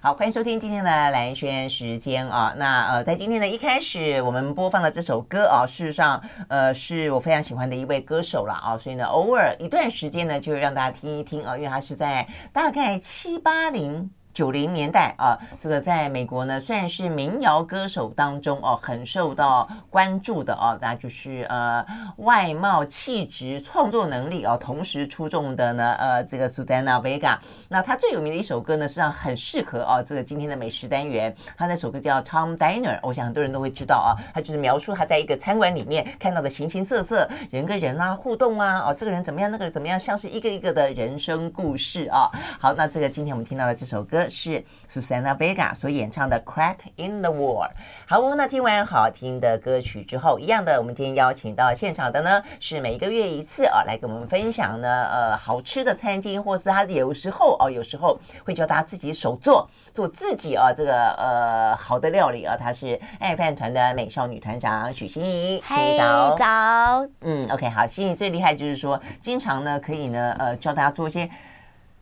[0.00, 2.54] 好，欢迎收听今天的蓝轩时间啊。
[2.56, 14.08] 那呃，在今天的一开始，我们播放的这首歌啊，事实上呃是我非常喜欢的一位歌手了啊，所以呢，偶尔一段时间呢，就让大家听一听啊，因为它是在大概七八零。
[14.38, 20.78] 九零年代啊，这个在美国呢，虽然是民谣歌手当中哦，很受到关注的哦。
[20.80, 21.84] 那就是呃，
[22.18, 27.36] 外貌、气质、创作能力哦，同时出众的呢，呃，这个 Suzanna Vega。
[27.66, 31.34] 那他最有名的一首歌呢，实际上很适合哦，这个今天的美食单元。
[31.56, 34.14] 他那首歌叫《Tom Diner》，我想很多人都会知道啊。
[34.32, 42.30] 他就是描述他在一个餐馆里面看到的形形色色人跟人啊互动啊，哦，这个人怎么样，那个人怎么样，像是一个一个的人生故事啊。
[42.60, 44.27] 好，那这个今天我们听到的这首歌。
[44.28, 47.66] 是 Susanna Vega 所演唱的《Crack in the Wall》。
[48.06, 62.56] 好，那听完好听的歌曲之后，一样的，我们今天邀请到现场的呢，是每一个月一次啊，来跟我们分享呢，呃，好吃的餐厅，或是他有时候哦，有时候会教大家自己手做，做自己啊，这个呃好的料理啊。
[62.56, 71.28] 他是爱饭团的美少女团长许心怡，欣怡早早，嗯，OK，好，心怡最厉害就是说，经常呢可以呢，呃，教大家做一些。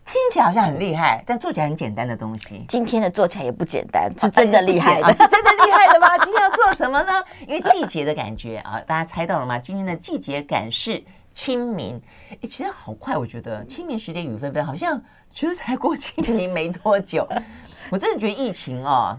[0.07, 2.65] 听起来好像很厉害，但做起来很简单的东西。
[2.69, 6.17] 今天的做起来也不简单，是真的厉害的，啊、是真的厉害的吗？
[6.25, 7.13] 今天要做什么呢？
[7.49, 9.59] 因为季节的感觉啊，大家猜到了吗？
[9.59, 11.03] 今天的季节感是
[11.35, 12.01] 清明。
[12.31, 15.03] 哎，其实好快，我觉得清明时节雨纷纷，好像
[15.35, 17.29] 其实才过清明没多久。
[17.91, 19.19] 我真的觉得疫情哦，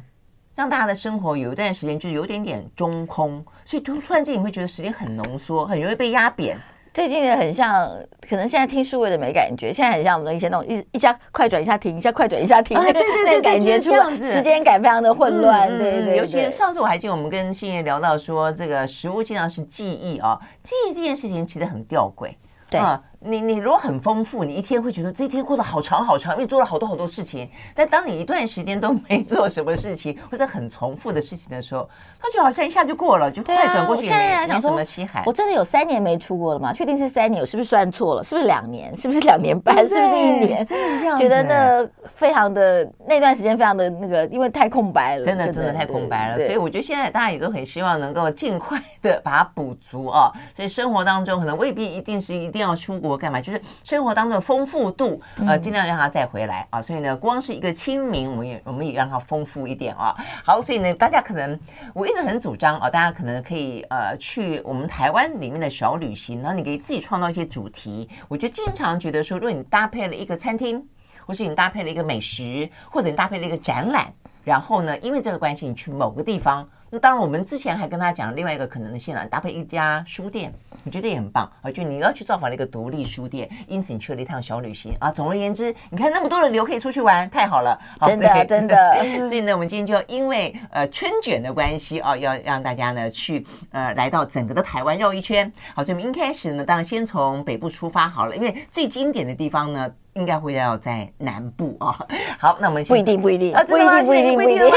[0.56, 6.58] 让大家的生活有一段时间就有点点中空，所以突突然间你会觉得时间很浓缩，很容易被压扁。
[6.98, 7.88] 最近也很像，
[8.28, 13.94] 可能现在听数位的没感觉，现在很像我们的以前那种一一下快转一下停，一下快转一下停，对对 对，那感觉出
[14.26, 16.18] 时间感非常的混乱，对对对。
[16.18, 22.32] 尤其上次我还记得我们跟欣怡聊到说，这个食物经常是记忆啊，记忆这件事情其实很吊诡，
[22.72, 22.82] 对。
[23.20, 27.50] 你你如果很丰富，你一天会觉得这一天过得好长好长，因为做了好多好多事情。
[27.74, 31.90] 但当你一段时间都没做什么事情，或者很重复的事情的时候，
[32.22, 35.24] 它就好像一下就过了，就快转过去，没没什么稀罕。
[35.26, 36.72] 我真的有三年没出国了吗？
[36.72, 37.42] 确定是三年？
[37.42, 38.24] 我是不是算错了？
[38.24, 38.96] 是不是两年？
[38.96, 39.76] 是不是两年半？
[39.88, 40.66] 是不是一年？
[40.66, 41.18] 真的是这样。
[41.18, 46.38] 觉得那非常的那段时间非常的那个，因为太空白了，真的真的太空白了。
[46.46, 50.32] 所以我觉得现在大家也都很希望能够尽快的把它补足啊。
[50.54, 53.62] 所以生活当中可能未必一定是一定要出国干嘛，就是。
[53.84, 56.82] 生活当中的丰富度，呃，尽量让它再回来啊。
[56.82, 60.16] 所以呢，光是一个清明，我们也我们也让它丰富一点啊。
[60.44, 61.58] 好，所以呢，大家可能
[61.94, 68.10] 我一直很主张啊，大家可能可以呃去我们台湾里面的小旅行，然后你可以自己创造一些主题。
[68.28, 70.84] 我就经常觉得说，如果你搭配了一个餐厅，
[71.26, 74.12] 或是你搭配了一个美食，或者你搭配了一个展览，
[74.44, 76.68] 然后呢，因为这个关系，你去某个地方。
[76.90, 80.54] 那当然，我们之前还跟他讲另外一个可能的线了，搭配一家书店，
[80.86, 81.70] 我觉得也很棒啊。
[81.70, 85.12] 就你要去造访了一个独立书店，因此你去了一趟小旅行啊。
[85.12, 88.96] 总而言之，你看那么多人流可以出去玩，太好了，好真的真的。
[89.28, 95.52] 所以呢，我们今天就因为呃春卷的关系啊，要让大家呢去呃来到整个的台湾绕一圈。
[95.76, 99.92] 好，所以我们一开始呢，当然先从北部出发好了，因为最经典的地方呢。
[100.18, 101.98] 应该会要在南部啊。
[102.40, 104.72] 好，那我们不一定，不一定，不一定，不一定，不一定。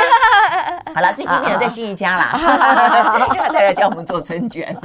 [0.95, 2.33] 好了，最经典的在新宜家啦，
[3.35, 4.77] 因为他在这教我们做春卷，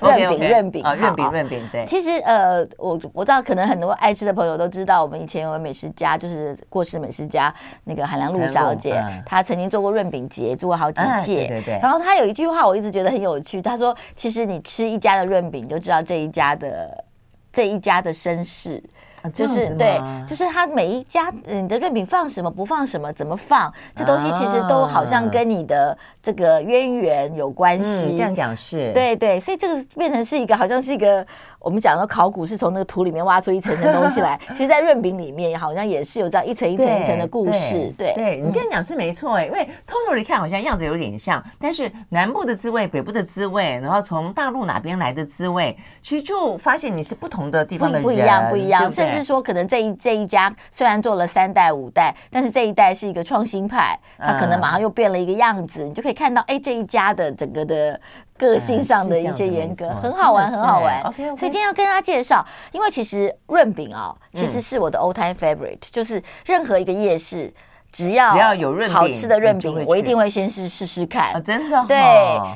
[0.00, 1.68] 润饼，润饼啊，润饼，润饼。
[1.70, 7.52] 对，其实呃，我我知道，可能很多爱吃的朋友都知道，我们以前有位美食家，就是过世美食家
[7.84, 11.48] 那个韩良露小姐，她曾经做过润饼节，做过好几届。
[11.48, 11.78] 对对。
[11.82, 13.60] 然后她有一句话，我一直觉得很有趣。
[13.60, 17.04] 她说：“其实你吃一家的润饼，就知道这一家的
[17.52, 18.82] 这一家的身世。”
[19.30, 28.06] 就是对，就是他每一家你的润饼放什么，不放什么，怎么放，这东西其实都好像跟你的这个渊源有关系。
[28.12, 31.26] 嗯，这样讲是，对对，所以这个变成是一个好像是一个。
[31.62, 37.92] 我们讲到考古是从那个土里面挖出一层层东西来， 其实，在润饼里面好像也是有这样一层一层一层的故事。
[37.96, 48.90] 对，对你这样讲是没错哎，因为偷偷的看好像样子有点像，但是南部的滋味、北部的滋味，然后从大陆哪边来的滋味，其实就发现你是不同的地方的人，不一样，不一样。
[48.90, 58.00] 甚至说，可能这一这一家虽然做了三代五代，但是这一代是一个创新派，它可能马上又变了一个样子，你就可以看到，哎，这一家的整个的。
[58.42, 61.00] 个性上的一些严格，很好玩，很好玩。
[61.14, 67.54] 所以今天要跟大家介绍，因为其实润饼啊，其实是我的 old time favorite，就是任何一个夜市，
[67.92, 71.40] 只要只要有好吃的润饼，我一定会先试试试看。
[71.44, 71.84] 真的？
[71.86, 71.96] 对。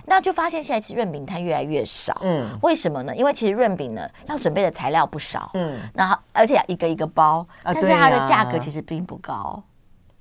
[0.06, 2.16] 那就发现现在其实润饼摊越来越少。
[2.22, 2.58] 嗯。
[2.62, 3.14] 为什么呢？
[3.14, 5.50] 因为其实润饼呢要准备的材料不少。
[5.54, 5.78] 嗯。
[5.94, 9.62] 然后而且一个一个包，但是它的价格其实并不高。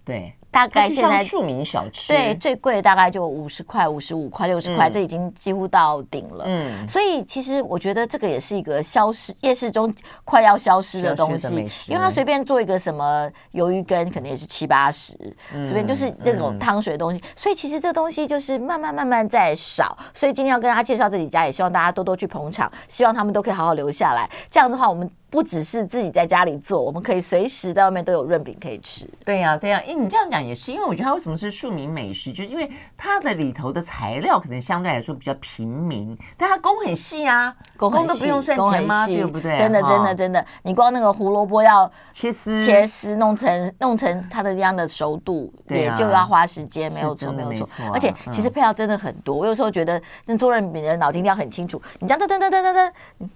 [0.03, 0.31] 对。
[0.56, 6.46] 大概现在庶民小吃，对，最贵大概就五十块、五十五块、六十块，这已经几乎到顶了。
[6.48, 9.94] 嗯，所以其实我觉得这个也是一个消失夜市中
[10.24, 11.48] 快要消失的东西，
[11.88, 15.12] 因为他随便做一个什么鱿鱼羹，可能也是七八十，
[15.52, 17.22] 随便就是那种汤水的东西。
[17.36, 19.98] 所以其实这东西就是慢慢慢慢在少。
[20.13, 24.30] 所以今天要跟大家介绍这几家，也希望大家多多去捧场，希望他们都可以好好留下来。
[24.50, 25.12] 这样的话，我们。
[25.36, 29.06] 不只是自己在家里做，我们可以随时在外面都有润饼可以吃。
[29.26, 39.06] 对呀、啊，对呀、啊，哎，你这样讲也是，因为我觉得它为什么是庶民美食，就是因为它的里头的材料可能相对来说比较平民，但它工很细啊，工都不用算钱吗？
[39.06, 39.57] 对不对？
[39.57, 47.86] 真的，真的，真的，你光那个胡萝卜要切丝，切丝弄成弄成它的这样的熟度，也就要花时间，没有错，没有错。
[47.94, 52.92] 而且其实配料真的很多，我有时候觉得那做润饼的脑筋一定要很清楚，你这样噔噔噔噔噔噔，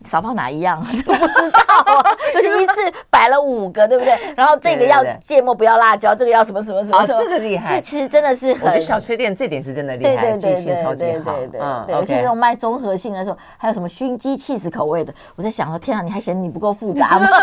[0.05, 1.59] 少放哪一样 都不知道。
[2.33, 2.73] 就是一次
[3.09, 4.17] 摆了五个，对不对？
[4.35, 7.05] 然后这个要芥末，不要辣椒，这个要什么什么什么？
[7.05, 8.61] 这个厉害，这其实真的是很。
[8.61, 11.61] 我觉得小吃店这点是真的厉害，对对对对对对对。
[11.61, 17.27] 嗯，尤其那种卖综合性的时候，还有什么熏鸡起司口味的，我在想说，天啊，你还嫌你不够复杂吗？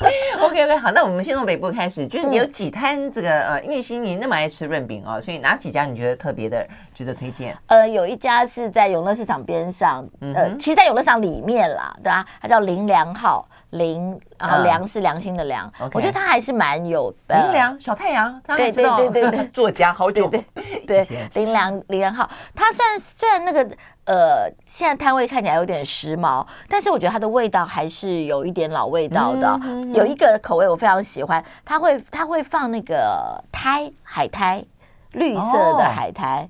[0.40, 7.54] OK OK，好，那我们先从北部开始，就是你有几摊这个呃，因为心怡那么爱吃润饼啊，所以哪几家你觉得特别的值得推荐？
[7.66, 12.24] 呃，有一家是在永乐市场边上，呃，其实在永乐市场里面啦，对吧？
[12.40, 20.44] 它叫林良号，林，然后良是良心的良，我觉得他还是蛮有林良小太阳，对对对对对， 作家好久，对
[20.86, 23.68] 对林良林良号，它算虽然那个。
[24.06, 29.60] 呃，现在摊位看起来有点时髦，但是我觉得它的味道还是有一点老味道的。
[29.94, 34.64] 有一个口味我非常喜欢，他会他会放那个苔海苔，
[35.12, 36.48] 绿色的海苔。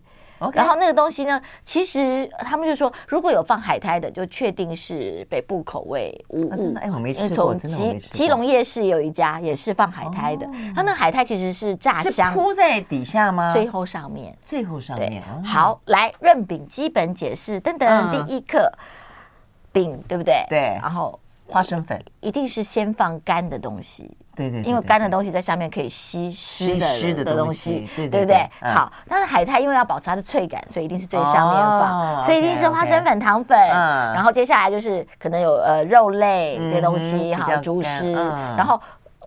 [0.54, 6.50] 然后那个东西呢，其实他们就说，如果有放海苔的，就确定是北部口味无误。
[6.56, 7.54] 真的，哎，我没吃过。
[7.54, 13.52] 从基基隆夜市有一家也是放海苔的，然后那海苔其实是炸香，铺在底下吗？
[13.52, 15.22] 最后上面，最后上面。
[15.44, 18.72] 好，来润饼基本解释，等等，第一课，
[19.72, 20.44] 饼对不对？
[20.48, 20.58] 对。
[20.80, 21.18] 然后
[21.50, 24.16] 花生粉一定是先放干的东西。
[24.36, 28.48] 对对，因为干的东西在下面可以吸湿的湿的东西，对不对？
[28.62, 33.58] 好，但是海苔因为要保持它的脆感，所以一定是最上面放，所以一定是花生粉、糖粉。
[33.68, 38.12] 然后接下来就是可能有呃肉类这些东西，哈，猪食，
[38.56, 38.80] 然后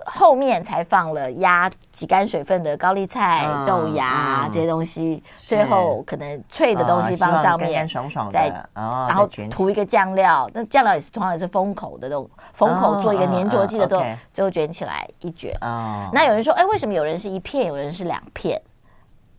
[0.05, 12.29] 后面才放了压挤干水分的高丽菜、豆芽这些东西，最后可能脆的东西放上面，爽爽再然后涂一个酱料，那酱料也是同样也是封口的这种。
[12.53, 15.57] 封口做一个粘着剂的这种，最后卷起来一卷。
[15.61, 18.61] 哦，那有人说，哎，为什么有人是一片，有人是两片？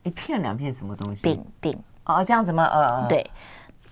[0.02, 1.22] 一片两片什么东西？
[1.22, 2.64] 饼饼哦，这样子吗？
[2.64, 3.24] 呃，对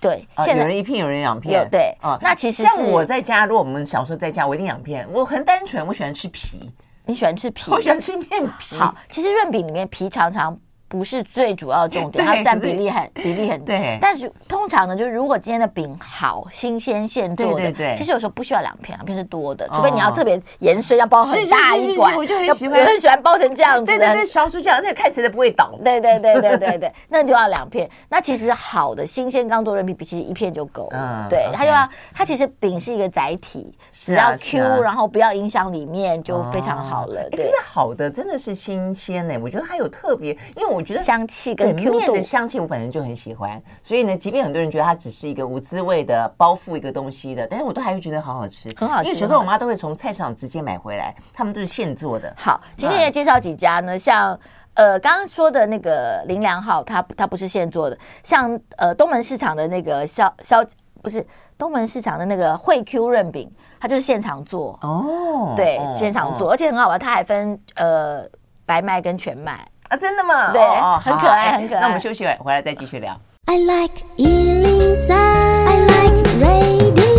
[0.02, 1.66] 对，有人一片，有人两片。
[1.70, 5.08] 对，啊，那其实像我在家，如果我们小时候在家，我一定两片。
[5.12, 6.70] 我很单纯，我喜欢吃皮。
[7.06, 7.70] 你喜欢吃皮？
[7.70, 8.76] 我喜欢吃面皮。
[8.76, 10.58] 好，其实润饼里面皮常常。
[10.92, 13.72] 不是最主要的重点，它占比例很比例很低。
[13.98, 22.14] 但是通常呢，就是如果今天的饼好新鲜现做的，其实有时候不需要两片，两片是多的，除非你要特别延伸，要包很大一管。
[22.14, 23.86] 我就很喜欢，我很喜欢包成这样子。
[23.86, 25.72] 对对对，小薯这样，看谁都不会倒。
[25.82, 27.88] 对对对对对对，那就要两片。
[28.10, 31.26] 那其实好的新鲜刚做润饼，比其实一片就够了。
[31.30, 37.26] 对，它就要它其实饼是一个载体，只要 Q，然后不要影响里面，就非常好了。
[37.30, 40.81] 可是好的真的是新鲜呢，我觉得它有特别，因为我。
[40.82, 43.62] 我觉得香气跟 Q 度的香气，我本身就很喜欢。
[43.84, 49.04] 所以呢，即便很多人觉得它只是一个无滋味的包覆一个东西的，但是我都还会觉得好好吃，很好吃。
[49.08, 52.34] 因为有时候我妈都会从菜市场直接买回来，他们都是现做的。
[52.36, 54.36] 好，今天也介绍几家呢，像
[54.74, 60.64] 呃刚刚说的那个林良号，它它不是现做的，像呃东门市场的那个肖肖
[61.00, 61.24] 不是
[61.56, 63.48] 东门市场的那个惠 Q 润饼，
[63.78, 68.24] 它就是现场做哦，对，现场做，而且很好玩，它还分呃
[68.66, 69.64] 白麦跟全麦。
[69.92, 70.50] 啊，真的吗？
[70.52, 70.62] 对，
[71.04, 71.80] 很可爱，很可爱。
[71.82, 73.14] 那我们休息会，回来再继续聊。
[73.44, 77.11] I like 103, I like radio.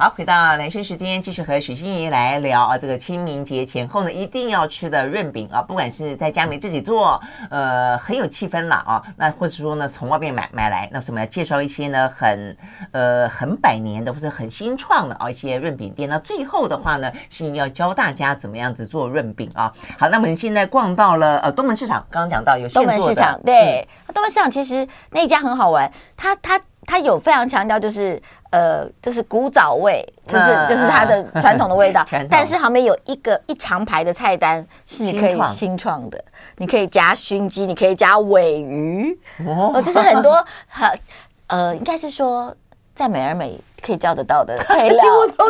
[0.00, 12.56] 好，回到兰萱时间，继续和许欣怡来聊啊，这个清明节前后呢，一定要吃的润饼啊，不管是在家里面自己做，呃，很有气氛了啊，那或者说呢，从外面买买来，那我们来介绍一些呢，很
[12.92, 16.08] 呃很百年的或者很新创的啊一些润饼店。
[16.08, 19.72] 那最后的话呢，欣怡要教大家怎么样子做润饼啊。
[19.98, 26.56] 好，那我们现在逛到了呃东门市场，刚刚讲到有现做的东门市场，对，东门市场其实那一家很好玩，它它。
[26.88, 32.02] 它有非常强调，就是呃，就是古早味，就是就是它的传统的味道。
[32.30, 36.08] 但是旁边有一个一长排的菜单是你可以新创。
[36.08, 36.24] 的，
[36.56, 40.90] 你可以加熏鸡，你可以加尾鱼，哦，就是很多 很
[41.48, 42.54] 呃，应该是说
[42.94, 45.04] 在美而美可以叫得到的 配料，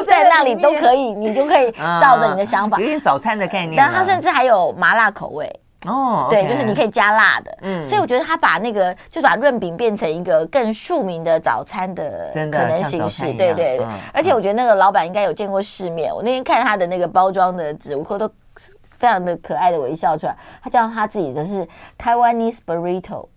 [0.05, 3.77] 在在那里都可以，你就可以照着你的想法，有点早餐的概念。
[3.77, 5.49] 然后它甚至还有麻辣口味。
[5.87, 13.87] 哦，对，就是你可以加辣的，嗯，所以我觉得他把那个就把润饼变成一个更庶民的早餐的可能形式，对对对。
[14.13, 18.29] 而且我觉得那个老板应该有见过世面，我那天看他的那个包装的纸，我都
[18.91, 20.37] 非常的可爱的微笑出来。
[20.61, 21.67] 他叫他自己的是
[21.97, 23.29] Taiwanese Burrito。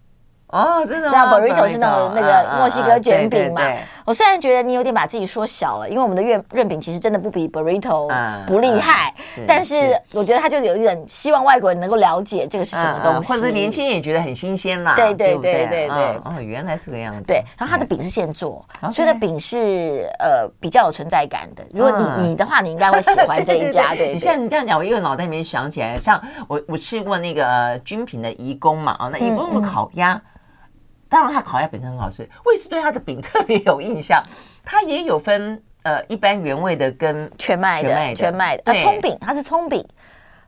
[0.52, 3.62] 哦，真的，知道 burrito 是那种那个墨西哥卷饼嘛？
[4.06, 8.12] 我虽然觉得你有点把自己缩小了，因为我们的润润饼其实真的不比 burrito
[8.46, 9.14] 不厉害，
[9.48, 14.96] 但是我觉得他就有一点希望外国人能够了解这个是什么东西，或者是年轻人也觉得很新鲜啦。
[14.96, 17.24] 对对对对对，哦，原来这个样子。
[17.28, 21.64] 对，然后他的饼是现做，所以的饼是呃比较有存在感的。
[21.74, 23.96] 如果你你的话，你应该会喜欢这一 家。
[23.96, 30.20] 对，你像你这样讲，我一个脑袋里面想起来，像我我吃过那个军品的义工嘛，啊，那义工的烤鸭。
[31.12, 32.28] 当然，它烤鸭本身很好吃。
[32.46, 34.24] 我也是对它的饼特别有印象。
[34.64, 38.72] 它也有分呃一般原味的跟全麦的，全麦的。
[38.72, 39.86] 啊，葱饼，它是葱饼。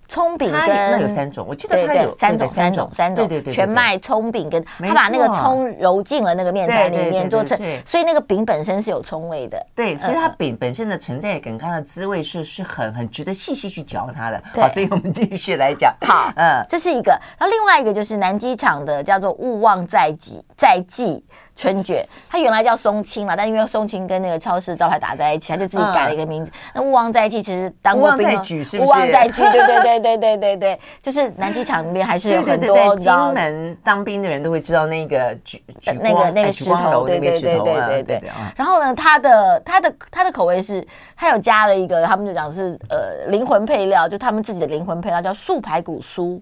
[0.08, 9.58] 葱饼跟那有三种，我记得它有三种，三种，三种，对对对，全麦葱饼跟它把那个葱揉进了那个面团里面做成，所以那个饼本身是有葱味的。
[9.76, 14.44] 对，所以它饼本身的存在感，它的滋味是是很很值得细细去嚼它的。
[14.54, 15.96] 好，所以我们继续来讲。
[16.02, 21.24] 好，嗯，这是一个，然后另外一个就是南机场的叫做勿忘在即在即。
[21.56, 26.52] 春卷它原来叫松青嘛但因为松青跟那个超市招牌打在一起他就自己改了一个名字。
[26.74, 31.32] 那勿忘在一起其实当过兵的举 勿忘在举对对对对对对对就是？
[31.38, 38.24] 南机场那边还是有很多金门当兵的人都会知道那个举那个那个石头对对对对对对。
[38.56, 46.40] 然后呢它的它的它的口味是它有加了一个他们就讲是呃灵魂配料就他们自己的灵魂配料叫素排骨酥。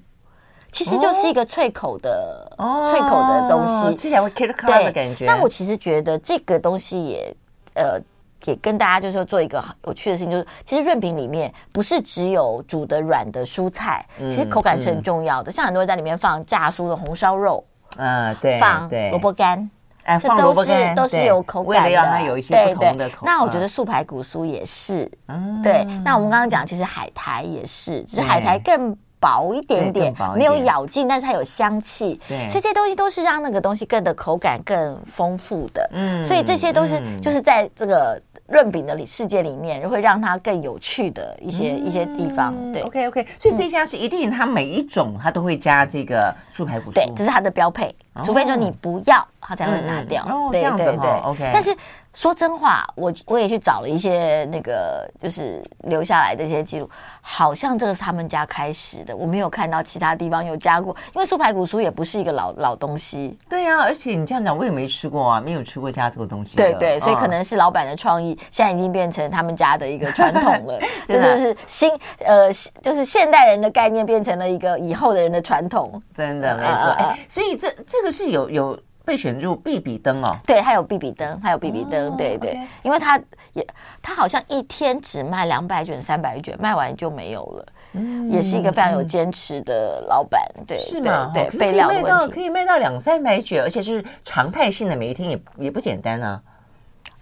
[0.71, 5.25] 其实就是一个脆口的、哦、脆口的东西，吃起来会 K 的的感觉。
[5.27, 7.35] 但我其实觉得这个东西也
[7.75, 7.99] 呃
[8.45, 15.51] 也跟大家就是说做一个有趣的事情，就是其实润饼里面不是只有煮的软的蔬菜，嗯、其实口感是很重要的。
[15.51, 17.61] 嗯、像很多人在里面放炸酥的红烧肉，
[17.97, 19.69] 啊对，放萝卜干，
[20.03, 23.25] 哎，这都是都是有口感的，让它有一些不同的口。
[23.25, 25.83] 那我觉得素排骨酥也是，嗯，对。
[26.05, 28.97] 那我们刚刚讲，其实海苔也是，只是海苔更。
[29.21, 38.21] 薄一点点，没有咬劲，但是它有香气，对，所以这些东西都是让那个东西更的口感更丰富的，嗯，所以这些都是就是在这个。
[38.51, 42.53] 润饼的世界里面，会让它更有趣的一些、嗯、一些地方。
[42.73, 50.23] 对，OK OK，所以这家是一定，它每一种它都会加这个素排骨酥，对，这是它的标配，哦、除非说你不要，它才会拿掉。
[50.29, 51.49] 嗯、对对对，对，OK。
[51.53, 51.75] 但是
[52.13, 56.89] 说真话，我我也去找了一些那个，就是留下来的一些记录，
[57.21, 63.37] 好像这个是他们家开始的，我没有看到其他地方有加过，因为素排骨酥也不是一个老老东西。
[63.49, 66.55] 对呀、啊，而且你这样讲，我也没吃过啊，没有吃过加这个东西。
[66.57, 68.37] 对对，所以可能是老板的创意。
[68.51, 71.91] 现在已经变成他们家的一个传统了， 就是新
[72.25, 76.01] 呃，就是现代人的概念变成了一个以后的人的传统。
[76.13, 80.37] 真的没错，哎，所以这这个是有有被选入必比登哦。
[80.45, 83.19] 对，还有必比登，还有必比登，对对，因为他
[83.53, 83.65] 也
[84.01, 87.65] 他好像一天只卖两百卷、三百卷，卖完就没有了。
[87.93, 91.29] 嗯，也是一个非常有坚持的老板，对，是吗？
[91.33, 96.41] 对，备料问题可以卖到两三百卷，而且是常态性的，每一天也也不简单啊。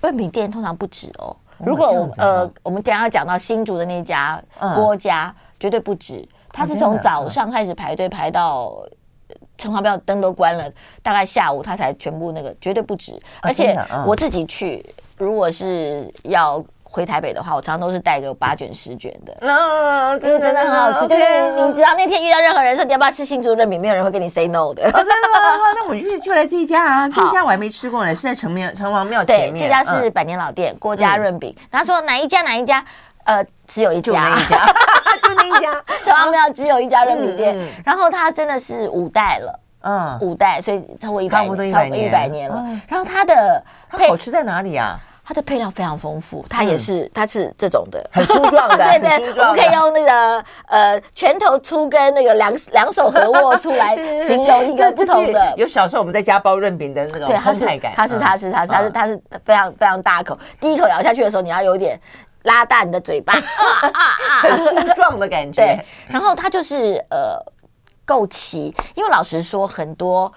[0.02, 1.36] 润饼店通常不止哦。
[1.58, 4.42] 如果我呃，我们等下讲到新竹的那家
[4.76, 6.26] 郭家，绝对不止。
[6.52, 8.82] 他是从早上开始排队排到
[9.60, 10.68] 城隍庙灯都关了，
[11.04, 13.14] 大概下午他才全部那个，绝对不止。
[13.42, 14.84] 而且我自己去，
[15.18, 16.66] 如果是要。
[16.92, 21.06] 回台北的话，我常常都是带个八卷十卷的，嗯，这个真的很好吃。
[21.06, 24.82] 就是你只要那天遇到任何人说你要不要吃新竹润饼，没有人会跟你 say no 的。
[24.82, 25.72] 真的吗？
[25.76, 29.54] 那我就就来这一家啊， 这一家我还没吃过呢，是在城庙城隍庙前面。
[29.54, 31.56] 对，这家是百年老店，郭家润饼。
[31.70, 32.84] 他说哪一家哪一家？
[33.24, 34.66] 呃，只有一家，一家，
[35.36, 35.72] 就那一家。
[36.02, 42.66] 城隍庙只有一家润饼店，然后它真的是五代了，嗯，五代，所以超过一百年，超过一百年了。
[42.88, 45.00] 然后它的它好吃在哪里啊？
[45.26, 55.54] 它的配料非常丰富，它也是，它是这种的，很粗壮的， 对对，我们可以用那个呃拳头粗跟那个两两手合握出来 形容一个不同的。
[55.56, 62.00] 有小时候我们在家包润饼的那种对，它是，它是它是它是它是它是非常非常大口，第一口咬下去的时候，你要有点
[62.44, 63.34] 拉大你的嘴巴，
[64.42, 65.62] 很粗壮的感觉。
[65.62, 67.38] 对，然后它就是呃
[68.06, 70.32] 够齐，因为老实说很多。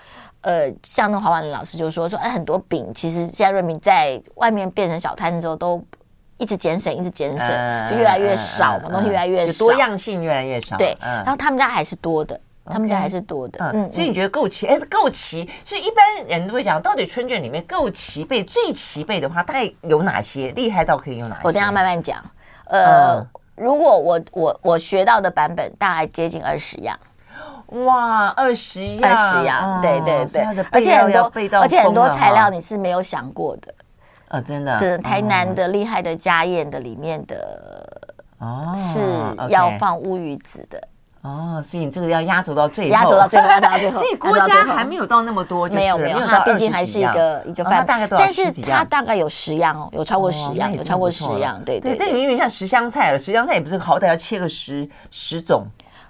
[0.45, 5.81] 呃，像那华婉的老师就说说，哎，很多饼其实现在瑞明在外面变成小摊之后，都
[6.37, 7.47] 一直减省，一直减省，
[7.89, 10.77] 就越来越少嘛，东西越来越少，多样性越来越少。
[10.77, 13.59] 对，然后他们家还是多的，他们家还是多的。
[13.73, 14.67] 嗯，所以你觉得够齐？
[14.67, 15.49] 哎，够齐。
[15.65, 20.51] 所以一般人都会讲，到底春卷里面够齐备、最齐备的话，大概有哪些？
[20.53, 21.41] 厉害到可以用哪些？
[21.45, 22.23] 我等下慢慢讲。
[22.67, 26.99] 呃，如果我我我学到的版本大概接近二十样。
[27.87, 33.75] 哇，二十样，二十样，对对对，而且很多，而且很多材料你是没有想过的。
[34.29, 37.89] 啊，真的，这台南的厉害的家宴的里面的
[38.39, 39.01] 哦，是
[39.49, 40.87] 要放乌鱼子的
[41.23, 43.99] 哦，所以你这个要压轴到最后，压轴到最后，压轴到最后。
[44.03, 48.25] 所以郭家还没有到那么多，没有没有，它毕竟还是一个一个饭，大概多少？
[48.25, 51.97] 但是它大概有十样哦，有超过十样，有超过十样，对对。
[51.97, 55.65] 但有点像十香菜了，十香菜也不是好歹要切个十十种，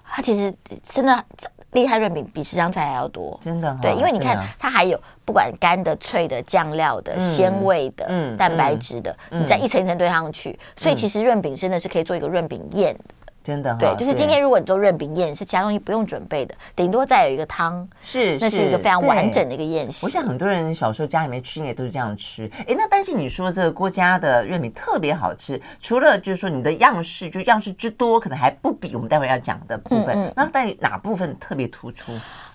[0.04, 1.24] 它其实真的。
[1.72, 3.74] 厉害润饼比十香菜还要多，真的。
[3.80, 13.04] 对，因为你看它还有不管干的、脆的、酱料的、鲜味的、蛋白质的，你再一层一层堆上去，所以其实润饼真的是可以做一个润饼宴的。
[13.42, 20.06] 真的，对，就是今天如果你做润饼宴，是其他东西不用准备的，顶多再有一个汤，是，那是一个非常完整的一个宴席。
[20.06, 22.50] 我想很多人小时候家里面吃也都是这样吃。
[22.68, 30.32] 哎，那但是你说这个郭家的润饼特别好吃，除了就是说你的样式，就样式之多，可能还不比我们待会要讲的部分。
[30.36, 32.12] 那在哪部分特别突出？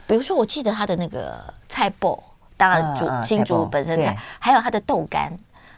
[0.07, 1.35] 比如说，我记得它的那个
[1.67, 2.17] 菜脯，
[2.55, 5.37] 当然煮新竹本身菜，还有它的豆干。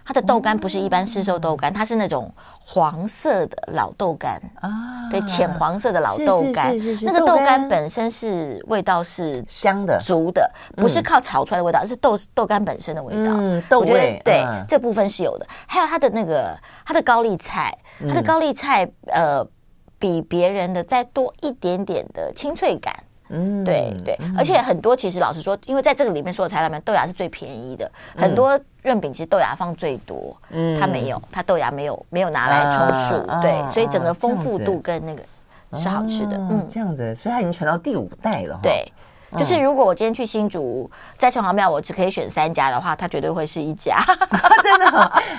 [0.09, 2.33] 它的豆干不是一般市售豆干，它是那种
[2.65, 6.75] 黄色的老豆干啊，对，浅黄色的老豆干。
[7.03, 13.35] 那个豆干本身是味道是香的、足的，不是靠炒出来的味道，而是豆豆干本身的味道。
[13.37, 14.19] 嗯，豆味。
[14.25, 15.45] 对，这部分是有的。
[15.67, 17.71] 还有它的那个它的高丽菜，
[18.07, 19.45] 它的高丽菜呃
[19.99, 22.91] 比别人的再多一点点的清脆感。
[23.29, 27.89] 嗯，对对，而且很多其实老实说，因为在这个里面所有材料里面，豆芽是最便宜的。
[28.17, 35.21] 很多润饼其实豆芽放最多，嗯，它没有，它豆芽没有没有拿来充数，对，所以整个丰富度跟那个
[35.73, 36.37] 是好吃的。
[36.37, 38.59] 嗯，这样子，所以它已经传到第五代了。
[38.61, 38.91] 对。
[39.37, 43.99] 就是如果我今天去新竹，在城隍庙，我只可以选三家的话，它绝对会是一家，
[44.63, 44.85] 真的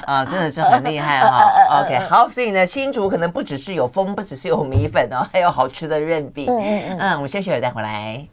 [0.06, 1.82] 啊，真的是很厉害哈。
[1.82, 6.46] OK，好，所以呢，新竹可能不只是有风，不只是有米粉哦，还有好吃的润饼。
[6.48, 8.26] 嗯嗯嗯，我们休息了再回来。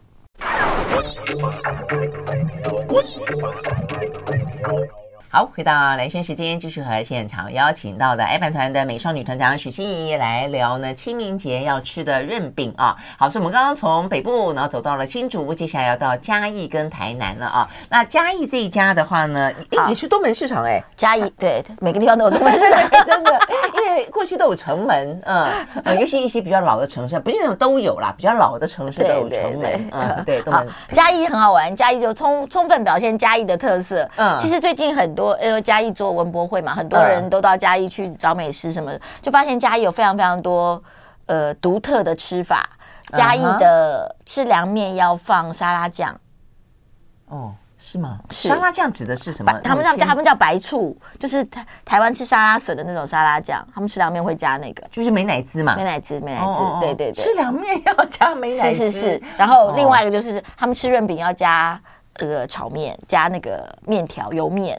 [5.29, 12.95] 好，回到兰萱时间，继续和现场邀请到的爱饭团的美少女团长许心怡来聊呢，清明节要吃的润饼啊。
[13.19, 17.67] 好，所以我们刚刚从北部，然后走到了新竹，接下来要到嘉义跟台南了啊。
[17.89, 19.51] 那嘉义这一家的话呢，
[19.89, 20.81] 也是东门市场哎。
[20.95, 23.37] 嘉义对， 每个地方都有东门市场，真的，
[23.75, 25.51] 因为过去都有城门，嗯，
[25.99, 30.65] 尤其一些比较老的城市，不是那种都有啦，比较老的城市都有城门，嗯，对，东门。
[30.93, 34.07] 嘉义很好玩，嘉义就充充分表现嘉义的特色。
[34.15, 35.16] 嗯，其实最近很。
[35.17, 40.81] 多因为嘉义做文博会嘛，很多人都到嘉义去找美食什么的，就发现嘉义有非常非常多
[41.25, 42.69] 呃独特的吃法。
[43.13, 46.13] 嘉义的吃凉面要放沙拉酱，
[47.29, 48.19] 哦，是吗？
[48.29, 49.61] 是沙拉酱指的是什么？
[49.63, 59.23] 他们叫他们叫白醋，就是台台湾吃沙拉笋的那种沙拉酱，他们吃凉面会加那个，就是美乃滋嘛，美乃滋，美乃滋，对对对，吃凉面要加美乃滋，是是是。
[59.37, 61.81] 然后另外一个就是他们吃润饼要加
[62.19, 64.77] 那个炒面，加那个面条油面。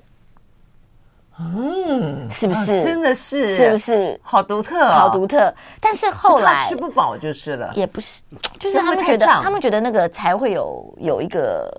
[1.40, 2.82] 嗯，是不是？
[2.82, 4.18] 真的是，是不是？
[4.22, 5.54] 好独特，好独特。
[5.80, 8.22] 但是后来吃不饱就是了，也不是，
[8.58, 11.70] 就是他们觉得，他们觉得那个才会有有一个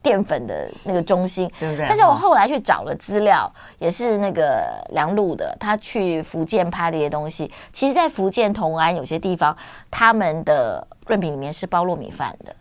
[0.00, 1.86] 淀粉的那个中心，对不对？
[1.88, 7.50] 但是我后来去找了资料，也是那个梁璐的，他去福建拍的一些东西。
[7.72, 9.56] 其实，在福建同安有些地方，
[9.90, 12.54] 他们的润饼里面是包糯米饭的。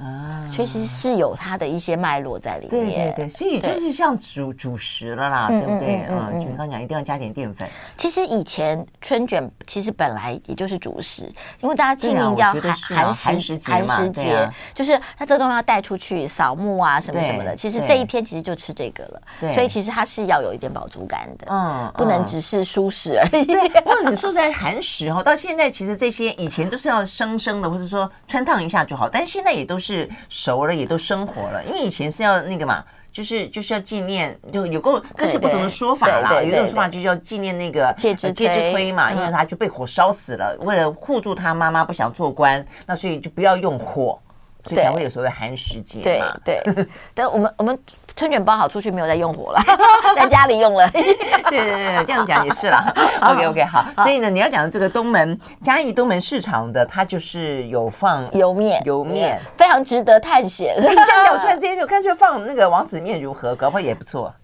[0.00, 2.70] 啊，确实是有它的一些脉络在里面。
[2.70, 6.06] 对对对，所以就是像主主食了啦，对不对？
[6.08, 7.66] 嗯，就你刚刚讲，一定要加点淀粉。
[7.96, 17.56] 其实以前春卷其实本来也就是主食，因为大家清明叫寒寒食节寒食节，就是它这个东西要带出去扫墓啊什么什么的。
[17.56, 23.46] 其实这一天其实就吃这个了，所以其实它是要有一点饱足感的，嗯，不能只是舒适而已。
[23.84, 29.85] 或者你说在寒食哦，到现在其实这些以前都是要生生的，或者说穿烫一下就好，但是现在也都是。
[29.86, 36.42] 是熟了，也都生活了，因为以前是要那个嘛，就是就是要纪念，就有个各式不同的说法啦。
[36.42, 44.20] 有一种说法就是要纪念那个介之推嘛，因为他就被火烧死了，为了护住他妈妈不想做官，那所以就不要用火，
[44.66, 46.36] 所以才会有所谓的寒食节嘛。
[46.44, 46.60] 对，
[47.14, 47.78] 等我们我们。
[48.18, 49.60] 春卷包好出去没有再用火了，
[50.16, 50.88] 在家里用了。
[50.88, 52.90] 对对对，这样讲也是啦。
[53.20, 60.74] OK OK 好，所以呢，你要讲的这个东门嘉义东门市场的，它就是有放油面，油面非常值得探险。
[60.78, 63.54] 你这样讲，突然之间就干脆放那个王子面如何？
[63.54, 64.34] 搞不好也不错。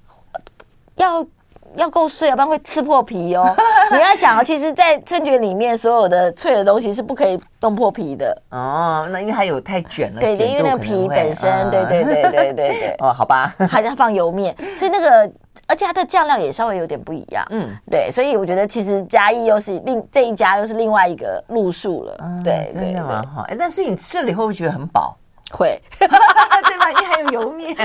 [0.96, 1.26] 要
[1.76, 3.54] 要够碎，要不然会刺破皮哦。
[3.92, 8.42] 你要想啊，其实，在春卷里面，所有的脆的东西是不可以冻破皮的。
[8.50, 12.96] 哦，那因为它有太卷了，对，因为那个皮本身，对对对对对对。
[13.00, 15.30] 哦，好吧，还要放油面， 所以那个，
[15.66, 17.44] 而且它的酱料也稍微有点不一样。
[17.50, 22.16] 嗯，对，所以我觉得其实嘉义又是另这一家又是另外一个路数了。
[22.44, 23.42] 对，真的蛮好。
[23.48, 25.16] 哎，但是你吃了以后会觉得很饱。
[25.54, 26.90] 会，对吧？
[26.90, 27.76] 因为还有油面。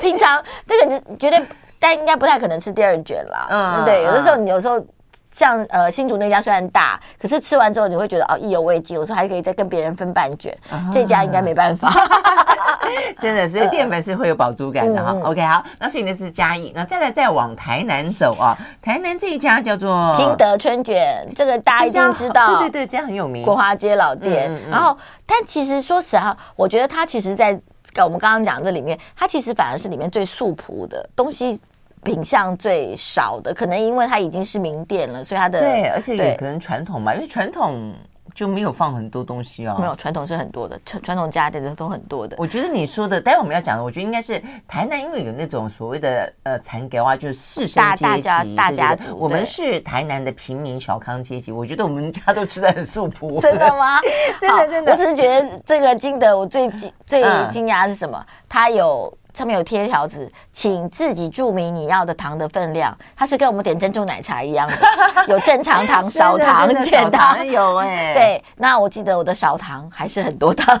[0.00, 1.42] 平常这个你绝对，
[1.84, 3.46] 但应该不太可能吃第二卷啦。
[3.50, 4.82] 嗯，对，有的时候你有时候
[5.30, 10.56] 像呃新竹那家虽然大，可是吃完之后你会觉得哦意犹未尽，有时候还可以再跟别人分半卷。
[10.90, 11.92] 这家应该没办法。
[13.20, 15.14] 真的是淀粉是会有饱足感的哈。
[15.24, 18.56] OK，好，那所以那是嘉义，那再来再往台南走啊。
[18.80, 22.46] 台南这一家叫做金德春卷，这个大家一定知道。
[22.46, 24.50] 对对对，这家很有名，国华街老店。
[24.70, 27.58] 然后，但其实说实话，我觉得它其实，在
[28.04, 31.60] 我们刚刚讲这里面，它其实反而是里面最素朴的东西，
[32.04, 33.52] 品相最少的。
[33.52, 37.92] 可能因为它已经是名店了，所以它的对，而且也可能传统嘛，因为传统。
[38.34, 42.34] 就没有放很多东西哦，没有传统是很多的，传传统家的都很多的。
[42.40, 49.16] 我觉得你说的，待会我们要讲的，我觉得应该是台南，因为有那种所谓的呃残格啊，就是士绅阶级，大大家族。
[49.16, 53.40] 我们是台南的平民小康阶级，我觉得我们家都吃的很素朴。
[53.40, 54.00] 真的吗？
[54.40, 54.90] 真的真的。
[54.90, 58.20] 我只是觉得这个金德，我最惊最惊讶是什么？
[58.48, 59.16] 它有。
[59.34, 62.96] 上面有贴条子，请自己注明你要的糖的分量。
[63.16, 64.76] 它是跟我们点珍珠奶茶一样的，
[65.28, 67.44] 有正常糖、少糖、 减糖。
[67.44, 68.44] 有哎，对。
[68.56, 70.78] 那我记得我的少糖还是很多糖。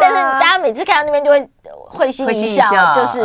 [0.00, 1.50] 但是大家每次看到那边就会
[1.86, 3.20] 会心一笑，就是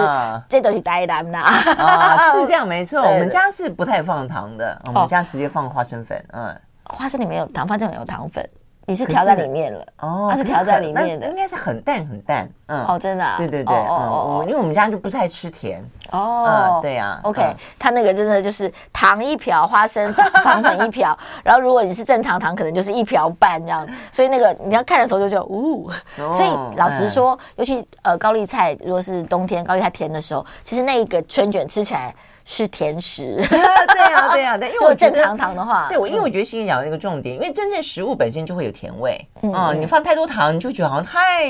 [0.49, 1.39] 这东西带来的。
[1.39, 2.99] 啊，是这样没错。
[3.07, 6.21] 我们家是不太放糖的，我们家直接放花生粉。
[6.33, 6.53] 嗯，
[6.83, 8.47] 花生里面有糖，花生里面有糖粉。
[8.89, 9.85] 你是调在里面了。
[9.99, 15.79] 哦，它是调在里面的，应该是很淡很淡，嗯，哦，真的，对对对，哦，因为我们家就不太吃甜，
[16.11, 20.11] 哦，对呀，OK，它那个真的就是糖一瓢，花生
[20.43, 25.87] 糖粉一瓢， 然后如果你是正常糖，可能就是一瓢半这样，所以那个你要看的时候就觉得，呜，
[26.31, 32.11] 所以老实说，尤其呃高丽菜，如果是冬天高丽菜甜的时候，其实那一个春卷吃起来。
[32.51, 41.47] 是甜食， 对啊，对啊，对，因为 我正常糖的话，对我，因为我觉得欣怡讲的那个重点，因为真正食物本身就会有甜味，嗯，你放太多糖，你就觉得好像太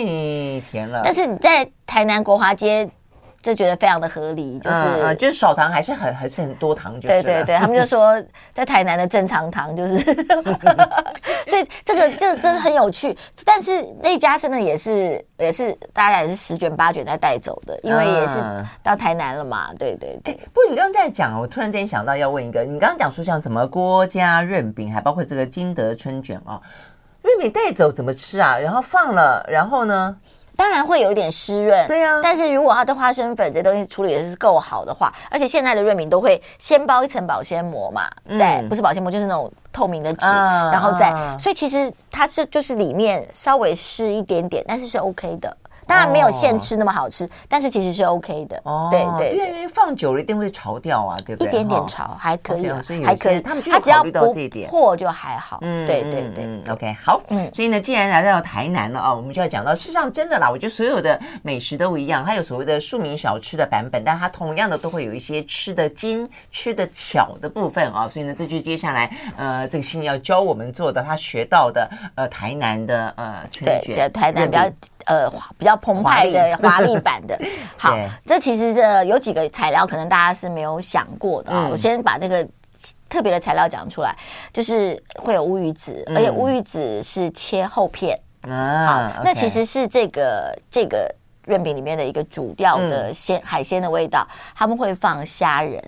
[0.70, 1.00] 甜了。
[1.02, 2.90] 但是你在台南国华街。
[3.42, 8.22] 就觉得非常的合理，就是、嗯嗯、就是少糖还是很还是很多糖，就是对对对，他们就说
[8.54, 9.98] 在台南的正常糖就是，
[11.48, 13.18] 所以这个就真的很有趣。
[13.46, 18.44] 但是那家真的也是也是大家也是十卷八卷在带走的，因为也是
[18.84, 20.34] 到台南了嘛，对对对。
[20.54, 26.60] 不过你刚刚在讲，我突然间想到要问一个，你刚刚讲说像什么郭家润饼，还包括这个金德春卷啊，
[27.22, 28.60] 润饼带走怎么吃啊？
[28.60, 30.18] 然后放了，然后呢？
[30.60, 32.20] 当然会有一点湿润，对呀。
[32.22, 38.02] 但是如果它的花生粉这东西处理的是够好的话，而且现在的润饼都会先包一层保鲜膜嘛，
[38.38, 45.56] 在不是保鲜膜就是那种透明的纸，然后再，所以其实它是就是里面稍微湿一点点，但是是 OK 的。
[45.90, 48.62] 当然没有现吃那么好吃，但是其实是 OK 的。
[48.64, 51.48] 哦，对对，因为放久了一定会潮掉啊，对不对？
[51.48, 52.70] 一点点潮还可以，
[53.04, 53.42] 还可以。
[53.42, 54.32] 他们它只要不
[54.68, 55.58] 破就还好。
[55.62, 56.62] 嗯，对对对。
[56.72, 57.20] OK，好。
[57.30, 68.08] 嗯，所以呢，既然来到台南了啊，我们就要讲到，事实上真的啦，我觉得所有的美食都一样，它有所谓的庶民小吃的版本，但它同样的都会有一些吃的精、吃的巧的部分啊。
[68.08, 74.70] 所以呢，这就是接下来呃，这个欣怡要教我们做的，他学到的呃，台南的呃春卷，对，台南比较。
[75.06, 76.96] 呃，比较澎湃的华丽。
[77.00, 77.40] 版的，
[77.78, 81.68] 好，这其实这有几个材料，可能大家是没有想过的啊。
[81.72, 82.46] 我先把这个
[83.08, 84.14] 特别的材料讲出来，
[84.52, 88.20] 就是会有乌鱼子，而且乌鱼子是切厚片。
[88.50, 89.14] 啊。
[89.16, 91.10] 好，那其实是这个这个
[91.46, 95.82] 润饼里面的一个主调的鲜海鲜的味道，他们会放虾仁。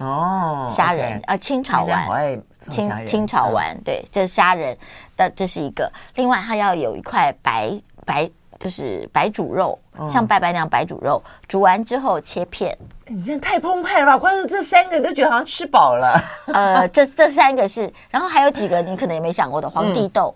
[0.00, 4.76] 哦，虾仁啊，清炒完，清清炒完，对，这是虾仁
[5.16, 5.90] 的，这是一个。
[6.16, 7.70] 另外，它要有一块白
[8.04, 8.28] 白。
[8.58, 12.76] 就是白煮肉，像拜拜那样白煮肉，煮完之后切片。
[13.08, 14.18] 你这太澎湃了吧！
[14.18, 16.20] 光是这三个都觉得好像吃饱了。
[16.46, 20.34] 呃， 这这三个是，然后还有几个你可能也没想过的皇帝豆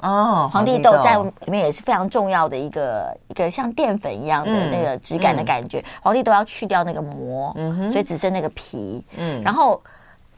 [0.00, 5.84] 哦，皇帝豆在里面也是非常重要的一个一个像淀粉一样的那个质感的感觉。
[6.00, 7.54] 皇帝豆要去掉那个膜，
[7.90, 9.04] 所以只剩那个皮。
[9.18, 9.78] 嗯，然后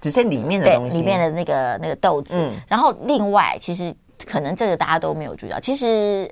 [0.01, 2.51] 只剩里面的东西，里面的那个那个豆子。
[2.67, 3.95] 然后另外，其实
[4.27, 6.29] 可能这个大家都没有注意到，其实。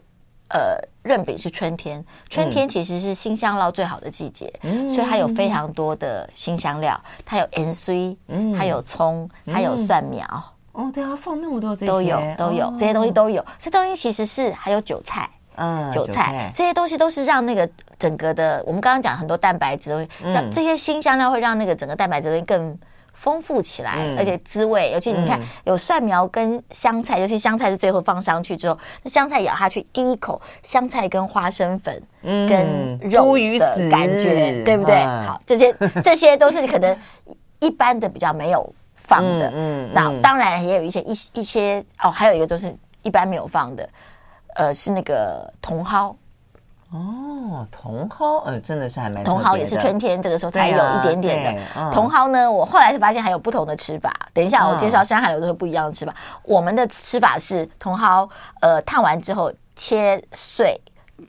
[0.49, 10.25] 呃，润饼是春天，春天其实是新香料最好的季节，嗯、所以它有非常多的新香料，它有 N C，，嗯，它有葱，它有蒜苗。
[10.73, 11.87] 哦，对啊，放那么多这些。
[11.87, 13.45] 都有，都有、哦、这些东西都有。
[13.59, 16.53] 这东西其实是还有韭菜，嗯，韭菜，韭菜。
[16.55, 22.79] 这些东西都是让那个整个的，我们刚刚讲很多蛋白质东西，让这些新香料会让那个整个蛋白质东西更
[23.17, 34.95] 丰富起来，嗯、而且滋味，尤其你看、嗯、有蒜苗跟香菜，尤其香菜是最后放上去之后，那香菜咬下去第一口，香菜跟花生粉跟肉的感觉，嗯、对不对？
[34.97, 35.75] 嗯、好，这些
[36.05, 36.97] 这些都是可能
[37.59, 43.89] 一般的比较没有放的，嗯，嗯那当然也有一些一一些哦，还有一个就是一般没有放的，
[44.57, 46.15] 呃，是那个茼蒿。
[46.93, 51.63] 哦，茼蒿，呃，真的是还蛮茼蒿也是春天这个时候才有一点点的。
[51.91, 54.13] 茼蒿呢，我后来才发现还有不同的吃法。
[54.33, 56.15] 等一下我介绍《山海楼》都是不一样的吃法。
[56.45, 58.29] 我们的吃法是茼蒿，
[58.61, 60.81] 呃，烫完之后切碎，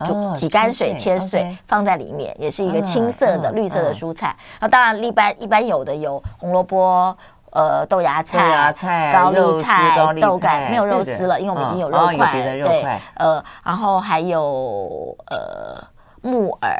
[0.06, 4.36] 煮挤干水切碎，放在里面，也是一个青色的绿色的蔬菜。
[4.60, 7.17] 那当然，一般一般有的有红萝卜。
[7.58, 12.32] 呃，豆芽菜、高丽菜、豆干，没有肉丝了，因为我们已经有肉块。
[12.63, 15.84] 对，呃，然后还有呃
[16.22, 16.78] 木耳、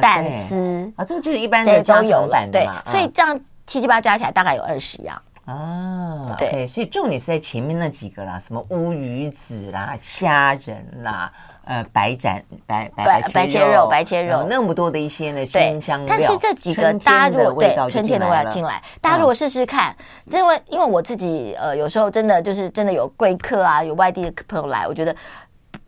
[0.00, 2.46] 蛋丝啊，这个就是一般的都有了。
[2.52, 6.36] 对，所以这样七七八加起来大概有二十样啊。
[6.38, 11.32] 对，所以重点是在前面那几个啦，什么乌鱼子啦、虾仁啦。
[11.62, 16.08] 呃，白斩白白白切肉，白切肉，那么多的一些呢，辛香料。
[16.08, 19.94] 但是这几个大家如果对春天的味道进来，大家如果试试看，
[20.32, 25.14] 因为因为我自己呃有时候真的就是真的有贵客啊，有外地的朋友来，我觉得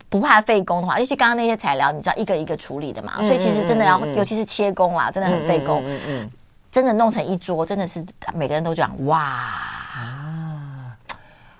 [0.09, 5.83] 不怕费工的话，尤其刚刚那些材料，你知道一个一个处理的嘛，所以其实真的要，尤其是切工啦，真的很费工。
[5.85, 6.31] 嗯嗯，
[6.72, 8.04] 真的弄成一桌，真的是
[8.35, 9.22] 每个人都讲哇。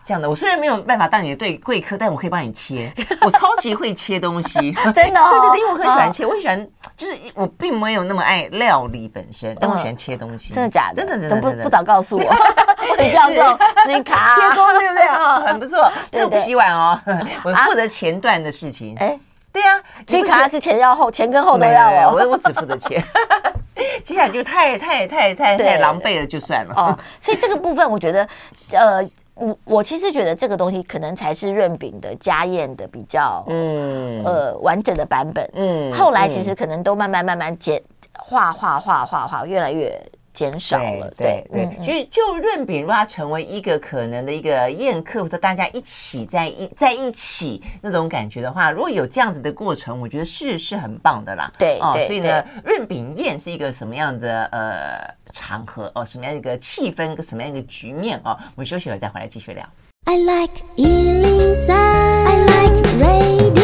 [0.05, 2.93] 这样的，我虽然没有办法当你的对贵客，但我可以帮你切。
[3.23, 5.31] 我超级会切东西， 真的、哦。
[5.31, 10.53] 对对对，因为我很喜欢切，哦、我很喜欢，就是我并没有那么爱料理本身，但我喜欢切东西。
[10.53, 10.97] 嗯、真的假的？
[10.97, 11.29] 真的真的。
[11.29, 12.25] 怎么不不早告诉我？
[12.91, 15.41] 我很需要这种追卡切工，对不对啊？
[15.47, 15.89] 很不错。
[16.13, 17.01] 我不洗碗哦，
[17.45, 18.97] 我负责前段的事情。
[18.99, 19.17] 哎，
[19.53, 22.17] 对呀，追卡是前要后，前跟后都要哦。
[22.19, 23.05] 我我只负责切。
[24.05, 26.75] 接下来就太太太太太狼狈了，就算了。
[26.77, 28.29] 哦，所以这个部分我觉得，
[28.73, 29.11] 呃。
[29.35, 39.91] 我我其实觉得这个东西可能才是润饼的家宴的比较嗯呃完整的版本嗯，后来其实可能都慢慢慢慢简化化化化化越来越
[40.33, 55.23] 减少了对对，其实就润饼如果它成为一个可能的一个宴客或者大家一起在一在一起那种感觉的话，如果有这样子的过程，我觉得是是很棒的啦对哦，所以呢润饼宴是一个什么样的呃？
[55.35, 58.37] 场合哦，什么样一个气氛，跟什么样一个局面哦？
[58.55, 59.67] 我们休息会儿再回来继续聊。
[60.05, 63.62] I like 103, I like radio。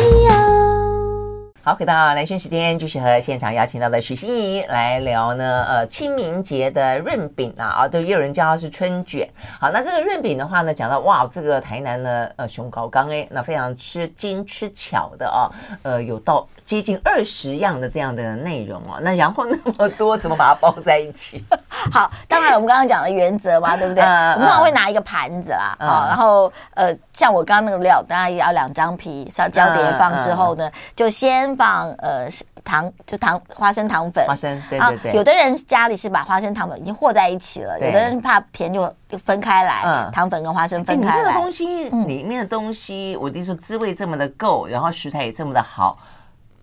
[1.68, 5.66] 好，回到兰萱时间，就是和现场邀请到的许心怡来聊呢。
[5.68, 9.28] 呃，清明节的润饼啊，啊，对也有人叫它是春卷。
[9.60, 15.52] 好，那这个润饼的话呢，讲到哇，这个台南呢，呃，熊高刚哎，那非常吃精吃巧的啊，
[15.82, 16.48] 呃，有到。
[16.68, 21.42] 接近二十样的这样的内容哦， 那然后那么多怎么把它包在一起？
[21.90, 24.04] 好，当然我们刚刚讲的原则嘛，对不对？
[24.04, 32.28] 呃、 我们通常会拿一个盘子啦，啊、呃，然后呃，像我刚刚那个料，大家也要两张皮，稍交叠放之后呢，呃、就先放呃
[32.62, 35.12] 糖，就糖花生糖粉，花生对对对。
[35.14, 41.16] 有的人家里是把花生糖粉已经和在一起了，有的人怕甜就就分开来，呃、糖粉跟花生分开来。
[41.16, 45.96] 你这个东西里面的东西，嗯、我就说滋味这么的够，然后食材也这么的好。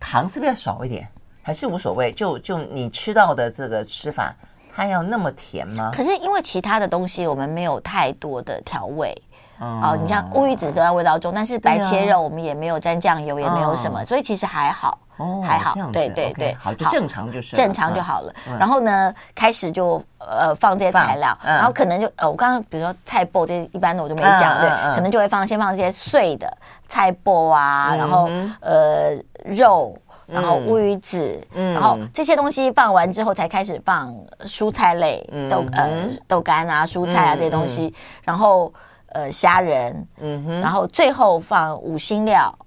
[0.06, 1.08] 糖是不是要少一点，
[1.42, 2.12] 还是无所谓？
[2.12, 4.32] 就就你吃到的这个吃法，
[4.74, 5.90] 它要那么甜吗？
[5.92, 9.12] 可是因为其他的东西我们没有太多的调味，
[9.60, 18.34] 嗯、哦，你像乌鱼子虽然味道重，但是白切肉我们也没有沾酱油，也没有什么，嗯、所以其实还好，哦、还好，对对对好，就正常就是正常就好了。
[18.48, 26.52] 嗯、然后呢，开始就呃放这些材料，嗯、然后可能就呃我刚刚比如说菜脯这一般的我就没讲，嗯、对，嗯、可能就会放先放这些碎的
[26.88, 28.30] 菜脯啊，嗯、然后
[28.62, 29.24] 呃。
[29.48, 35.88] 肉，然后乌鱼子，嗯、然后这些东西放完之后，才开始放蔬菜类，嗯、豆呃
[36.28, 38.74] 豆干啊、蔬菜啊这些东西，嗯、然后
[39.10, 42.65] 呃虾仁，嗯哼，然后最后放五辛料，哦、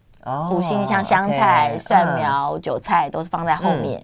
[0.50, 4.00] 五辛像香菜、okay, 蒜苗、嗯、韭菜都是放在后面，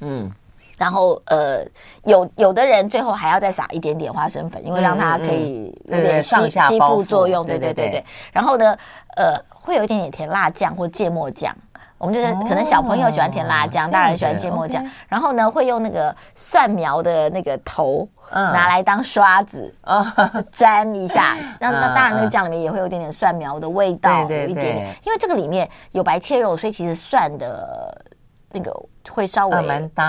[0.00, 0.32] 嗯，嗯
[0.76, 1.64] 然后呃
[2.04, 8.76] 有有的人最后还要再撒一点点花生粉，因为让它可以有点吸吸附作用，对对对对，然后呢
[9.16, 11.54] 呃会有一点点甜辣酱或芥末酱。
[11.96, 14.84] 我们就是可能小朋友喜欢甜辣酱，大人喜欢芥末酱。
[15.08, 19.72] 然后呢，会用那个蒜苗的那个头拿来当刷子，
[20.50, 21.36] 沾一下。
[21.60, 24.94] 那那当然，那个酱里面也会有一点点蒜苗的味道，有一点点。
[25.04, 28.06] 因为这个里面有白切肉，所以其实蒜的
[28.50, 28.74] 那个
[29.10, 29.56] 会稍微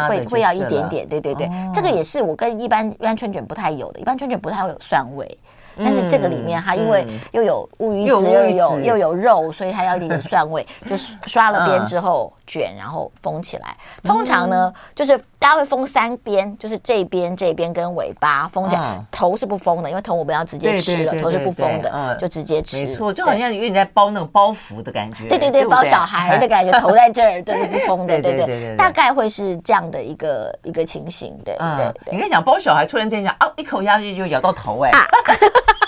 [0.07, 1.07] 会会要一点点。
[1.07, 5.39] 对对对，这个也是我跟一般一般春卷不太有的，一般春卷不太会有蒜味。
[5.77, 10.65] 但是这个里面它因为又有乌鱼子，又有又有肉，所以它要一点点蒜味。
[10.89, 13.75] 就刷了边之后卷，然后封起来。
[14.01, 22.83] 通常呢，就是大家会封三边，就是这边、这边跟尾巴封起来，嗯、头是不封的，因为头我们要直接吃了，头是不封的，嗯、就直接吃。
[22.83, 25.27] 没错，就好像有点在包那种包袱的感觉。
[25.27, 32.13] 对对对，包小孩的感觉， 头在这儿，对是不封的， 对对对，大概会是这样的一个一个情形，对对对。
[32.13, 34.89] 你跟你讲包小孩，突然间讲啊，一口下去就咬到头哎。
[34.89, 35.05] 啊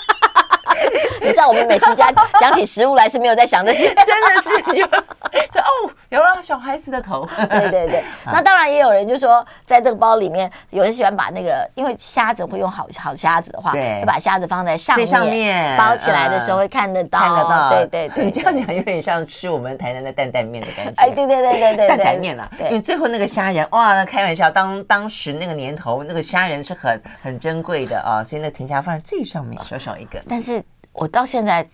[1.28, 2.10] 你知道我们美食家
[2.40, 7.28] 讲起食物来是没有在想这些，真的是有哦，有了小孩子的头。
[7.50, 14.96] 对对对， 那当然也有人就说，在这个包里面，有人喜欢把那个，因为虾子会用好好虾子的话，对，会把虾子放在上
[15.28, 17.70] 面，包起来的时候会看得到，看得到。
[17.70, 20.92] 对对对，你这样讲有点像吃我们台南的担担面的感觉。
[20.96, 30.62] 哎，对对对对对，担担面啦，因为最后那个虾仁，哇，那开玩笑，当当时那个年头，那个虾仁是很很珍贵的啊，所以那停下放在最上面，小小一个，但是。
[30.92, 31.66] 我到现在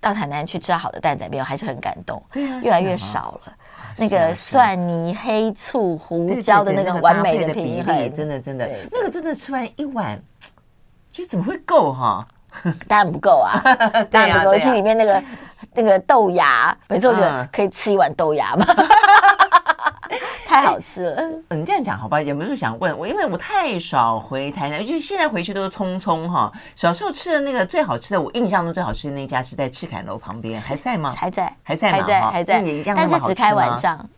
[0.00, 2.22] 到台南去吃好的蛋仔面，我还是很感动。
[2.32, 3.52] 对啊，越来越少了。
[3.96, 10.20] 那个蒜泥、黑醋、胡椒的那个完美的比例，真的真的，那个真的吃完一碗，
[11.12, 12.26] 就怎么会够哈？
[12.86, 13.62] 当然不够啊，
[14.10, 14.54] 当然不够。
[14.54, 15.24] 尤其里面那个
[15.74, 18.64] 那个豆芽，每次我觉得可以吃一碗豆芽嘛。
[20.54, 21.16] 太好吃了，
[21.48, 22.22] 嗯，你这样讲好吧？
[22.22, 23.08] 有没有想问我？
[23.08, 26.52] 因为我太少回台南，就现在回去都是匆匆哈。
[26.76, 31.12] 小时候吃的那个最好吃的，我印象中最好吃的那家是在赤坎楼旁边，还在吗？
[31.16, 32.62] 还在，还在，还在，还在，
[32.94, 34.08] 但是只开晚上，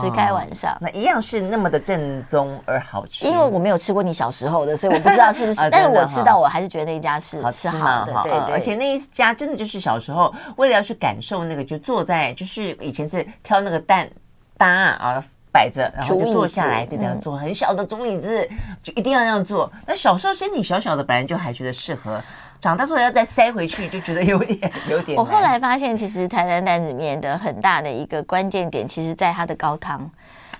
[0.00, 3.26] 只开晚上，那一样是那么的正宗而好吃。
[3.26, 5.60] 因为我没有吃过你小时候的，所以我不知道是不是。
[5.70, 8.54] 但是我吃到，我还是觉得那一家是好吃好的，对对。
[8.54, 14.08] 而且那一家真的就是小时候为了要去感受那个，就坐在就是以前是挑那个蛋
[14.56, 15.22] 搭啊。
[15.52, 18.48] 摆着，然后就坐下来，对，这样坐很小的竹椅子，
[18.82, 19.70] 就一定要那样坐。
[19.86, 22.20] 那小时候身体小小的，本来就还觉得适合，
[22.60, 25.18] 长大之后要再塞回去，就觉得有点有点。
[25.18, 30.10] 我后来发现，其实台南担子面的很大的一个关键点，其实在它的高汤。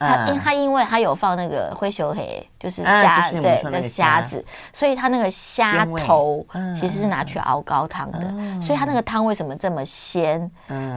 [0.02, 8.20] 它因他因为他有放那个灰熊黑，就是虾对的虾子，所以他那个虾头其实是拿去熬高汤的，
[8.60, 10.50] 所以他那个汤为什么这么鲜？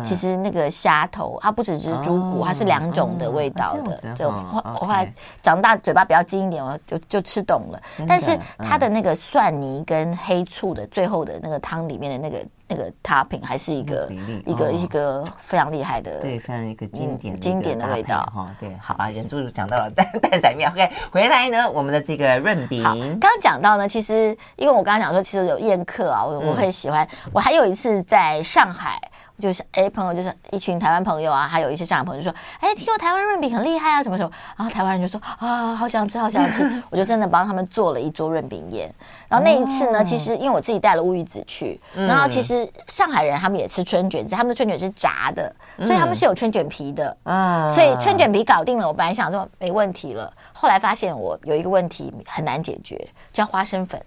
[0.04, 4.14] 其实那个虾头它不只是猪骨，它是两种的味道的。
[4.14, 7.82] 就后后来长大嘴巴比较精一点，我就就吃懂了。
[8.08, 12.44] 但是它的那个蒜泥跟黑醋的最后的那个汤里面的那个。
[12.68, 14.10] 那个 topping 还是一个
[14.46, 18.50] 一个一个非常厉害的，对，非常一个经典经典的味道哈。
[18.60, 22.84] 对，好啊，原著讲到了蛋蛋 仔面，OK，回来呢，我们的这个润饼。
[22.84, 27.08] 好，刚刚讲到呢，其实因为我刚刚讲说，其实有宴客啊，我我会喜欢。
[27.32, 29.00] 我还有一次在上海。
[29.40, 38.90] 就是哎，朋友就是一群台湾朋友啊，还有一些上海朋友就说，哎，听说台湾润饼很厉害啊，什么什么，然后台湾人就说啊，好想吃，好想吃，我就真的帮他们做了一桌润饼宴。
[39.28, 54.02] 然后那一次呢，其实因为我自己带了乌鱼子去，然后其实上海人他们也吃春卷，他们的春卷是炸的，所以他们是有春卷皮的，啊，所以春卷皮搞定了，我本来想说没问题了，后来发现我有一个问题很难解决，叫花生粉。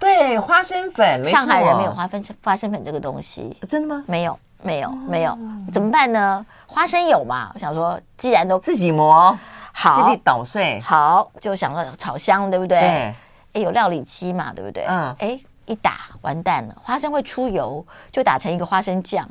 [0.00, 4.04] 对，花生粉，上海人没有花生花生粉这个东西，真的吗？
[4.06, 4.38] 没有。
[4.62, 5.38] 没有没有，
[5.72, 6.44] 怎么办呢？
[6.66, 7.50] 花生有嘛？
[7.54, 9.36] 我想说，既然都自己磨，
[9.72, 12.78] 好，自己捣碎，好，就想说炒香，对不对？
[12.80, 13.14] 对。
[13.54, 14.84] 哎，有料理机嘛，对不对？
[14.88, 15.14] 嗯。
[15.20, 19.26] 哎，一打完蛋了，花生会出油，就打成一个花生酱，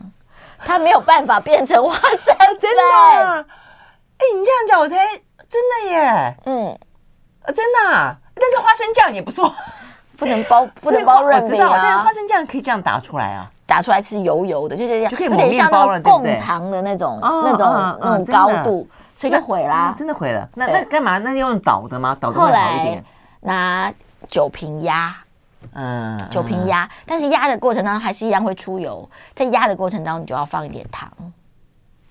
[0.59, 2.59] 它没有办法变成花生 粉。
[2.59, 3.45] 真的？
[4.17, 4.95] 哎，你这样讲，我才
[5.47, 6.37] 真的耶。
[6.45, 6.79] 嗯。
[7.47, 8.17] 真的。
[8.39, 9.53] 但是花生酱也不错，
[10.17, 11.79] 不能包， 不能包润饼啊。
[11.81, 13.49] 但是花生酱可以这样打出来啊。
[13.67, 20.47] 打出来是油油的，就是这样，有点像那种贡糖的那种、那种、那种高度，所以就毁啦，真的毁了。
[20.55, 21.17] 那那干嘛？
[21.17, 22.15] 那用倒的吗？
[22.17, 23.03] 倒的会好一点。
[23.41, 23.91] 拿
[24.29, 25.13] 酒瓶压，
[25.73, 29.07] 嗯，酒瓶压，但是压的过程当中还是一样会出油。
[29.35, 31.11] 在压的过程当中，你就要放一点糖，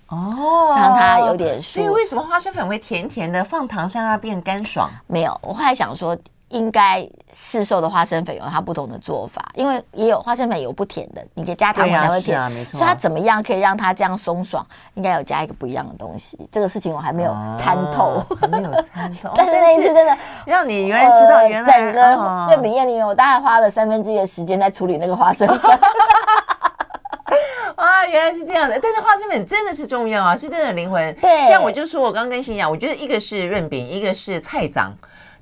[0.09, 1.59] 哦，让它有点。
[1.63, 3.43] 所以为什么花生粉会甜甜的？
[3.43, 4.91] 放糖是让它变干爽？
[5.07, 6.15] 没有，我后来想说。
[6.51, 12.79] 应该市售的花生粉有它不同的做法，因为也有花生粉有不甜的，你给加糖才会甜，啊啊、没错。
[12.79, 14.65] 所以它怎么样可以让它这样松爽？
[14.95, 16.39] 应该有加一个不一样的东西。
[16.53, 19.31] 这个事情我还没有参透，还没有参透。
[19.37, 25.59] 但是那一次真的让你原来知道，原来、呃、整个润饼宴里面，我大概花了三分之一的时间在处理那个花生粉。
[27.75, 28.79] 啊，原来是这样的。
[28.81, 31.13] 但是花生粉真的是重要啊，是真的灵魂。
[31.17, 34.95] 对，像我就说，我刚跟心讲，我觉得一个是润饼，一个是菜长。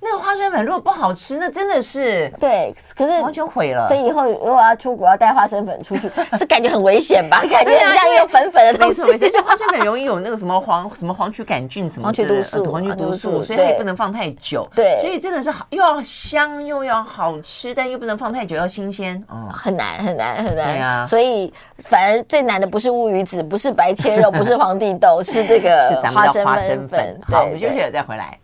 [0.05, 3.89] 那个花生粉如果不好吃，那真的是对，可是完全毁了。
[3.89, 7.41] 所以以后如果要出国，要带花生粉出去， 这感觉很危险吧？
[7.51, 9.01] 感觉像一个粉粉的东西。
[9.01, 14.69] 没错，没错，就花生粉容易有那个什么黄 什么黄曲杆菌什么黄曲毒素，黄曲毒素，所以它也不能放太久。
[14.75, 19.23] 对，所以真的是好，又要香又要好吃，但又不能放太久，要新鲜。
[19.31, 20.75] 哦，很难很难很难。
[20.75, 27.19] 对啊，所以反而最难的不是乌鱼子，不是白切肉，不是皇帝豆，是这个 花生粉。
[27.31, 28.39] 好，我们休息了再回来。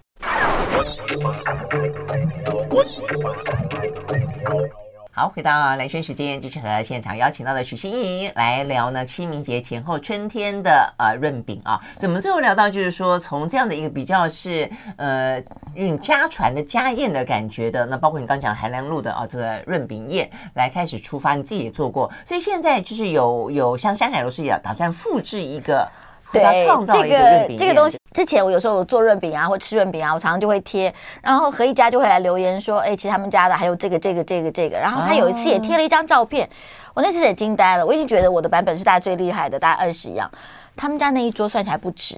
[5.12, 11.79] 好，回到蓝萱时间，就是和现场邀请到的许欣怡来聊呢清明节前后春天的呃润饼啊。
[11.99, 15.43] 怎么最后聊到就是说，从这样的一个比较是呃
[15.75, 25.87] 用家传的家宴的感觉的，那包括你刚讲韩良露的啊这个润饼宴来开始出发，你自己也做过，所以现在就是有有像山海楼是也打算复制一个。
[26.33, 36.49] 对，这个这个东西，之前我有时候我做润饼啊，或吃润饼啊，我常常就会贴，然后何一家就会来留言说，哎，其实他们家的还有这个这个这个这个，然后他有一次也贴了一张照片，
[36.95, 40.31] 我那次也惊呆了，我已经觉得我的版本是大家最厉害的，大概二十样，
[40.76, 42.16] 他们家那一桌算起来不止，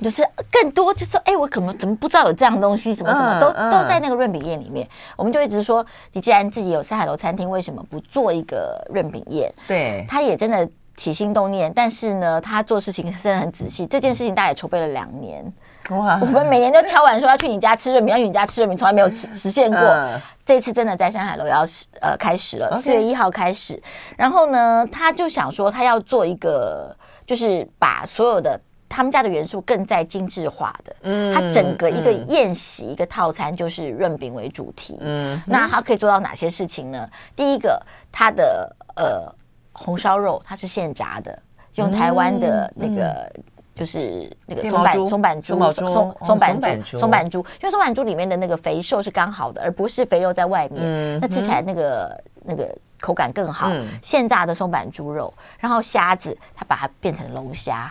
[0.00, 9.52] 就是更多，就说，哎，我可能怎么不知道有这样东西，什么什么都都在那个润饼宴里面，我们就一直说，你既然自己有上海楼餐厅，为什么不做一个润饼宴？
[9.66, 10.68] 对，他也真的。
[11.00, 13.86] 起心动念，但是呢，他做事情真的很仔细。
[13.86, 15.42] 这件事情大概也筹备了两年。
[15.88, 16.18] 哇！
[16.20, 19.80] 我们每年都敲完说要去你家吃润饼，要去你家吃润饼，从来没有实实现过。
[19.80, 21.64] 嗯、这次真的在山海楼要
[22.02, 23.82] 呃开始了，四.月一号开始。
[24.14, 26.94] 然后呢，他就想说他要做一个，
[27.24, 30.94] 就是把所有的他们家的元素更再精致化的。
[31.04, 34.98] 嗯，他整个一个宴席、嗯、一个套餐就是润饼为主题。
[35.00, 37.08] 嗯，那他可以做到哪些事情呢？
[37.34, 37.82] 第一个，
[38.12, 39.39] 他的呃。
[39.80, 41.42] 红烧肉它是现炸的，
[41.76, 43.42] 用台湾的那个、嗯、
[43.74, 52.06] 就是那个松板松板猪松松板猪松板猪，因为松板猪里面的那个肥瘦是刚好的，而不是肥肉在外面，嗯、那吃起来那个、
[52.36, 53.68] 嗯、那个口感更好。
[53.70, 57.90] 嗯、现炸的松板猪肉，然后虾子它把它变成龙虾。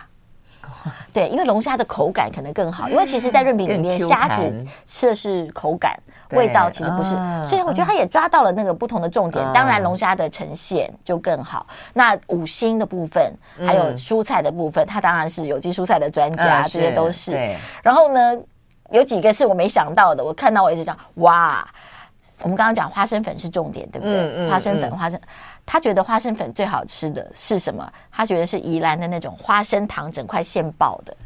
[1.12, 5.98] 对，因为龙虾的口感可能更好，因为其实，在润饼里面，虾子吃的是口感，
[6.30, 7.10] 味道其实不是，
[7.48, 9.44] 所以我觉得他也抓到了那个不同的重点。
[9.52, 11.66] 当然，龙虾的呈现就更好。
[11.92, 13.32] 那五星的部分，
[13.64, 17.32] 还有蔬菜的部分，他当然是有机蔬菜的专家，这些都是。
[17.82, 18.36] 然后呢，
[18.90, 21.66] 有几个是我没想到的，我看到我一直讲哇，
[22.42, 24.48] 我们刚刚讲花生粉是重点，对不对？
[24.48, 25.20] 花生粉，花生。
[25.66, 27.86] 他觉得花生粉最好吃的是什么？
[28.10, 31.16] 他觉得是宜兰的那种花生糖，整块现爆的。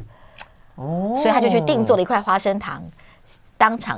[0.75, 2.83] 哦，所以他就去定做了一块花生糖，
[3.57, 3.97] 当场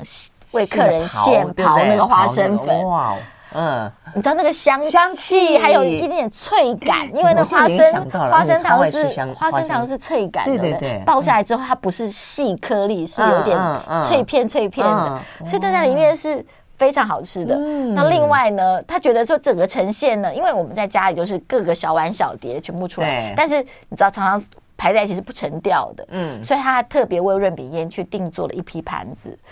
[0.51, 2.87] 为客人现刨那个花生粉。
[2.87, 3.15] 哇，
[3.53, 11.03] 嗯，你知道那个香香气，还有一点点脆感，因为那花生花生糖是花生糖是脆感的，对对对。
[11.03, 13.57] 爆下来之后，它不是细颗粒，是有点
[14.03, 16.45] 脆片脆片的，所以它在里面是。
[16.77, 17.55] 非常好吃的。
[17.57, 29.37] 嗯、那另外呢，他觉得说整个呈现呢，因为我们在家里就是各个小碗小碟全部出来，但是你知道常常排在一起是不成调的，嗯，所以他特别为润饼宴去定做了一批盘子。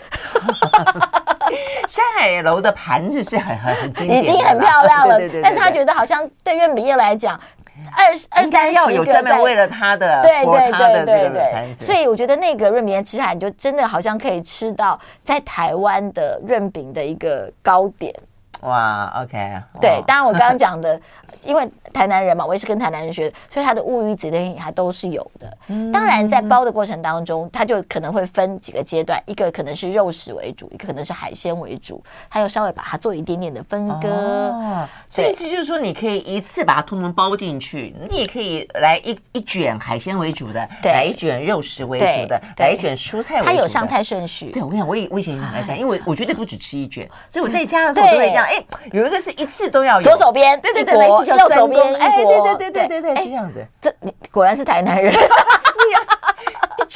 [1.88, 7.38] 山海楼的盘子是很很很经典，已经很漂亮了，对对对对对，但是他觉得好像对润饼宴来讲。
[7.94, 18.12] 二二三十个有专门为了他的，对对对对对，所以我觉得那个润饼吃起来，你就真的好像可以吃到在台湾的润饼的一个糕点。
[18.62, 20.98] 哇，OK，对，当然我刚刚讲的，
[21.44, 25.56] 因为台南人嘛，我也是跟台南人学的，所以他的乌鱼子的还都是有的。
[25.92, 34.08] 当然，在包的过程当中，它就可能会分几个阶段，一个可能是肉食为主，一个可能是海鲜为主，还有稍微把它做一点点的分割。
[34.08, 43.52] 哦，所以意思就是说，你可以一次把它通通包进去，你也可以来一一卷海鲜为主的，来一卷肉食为主的，来一卷蔬菜为主的。
[43.52, 44.50] 它有上菜顺序。
[44.50, 48.45] 对，我跟你讲，我以我以前来讲， 因为我绝对不只吃一卷，所以我在家的时候都会这样。
[48.46, 51.24] 哎，有一个是一次都要有左手边，对对对，右
[51.54, 53.66] 手边，哎，对对对对对对，是这样子。
[53.80, 55.12] 这你果然是台南人。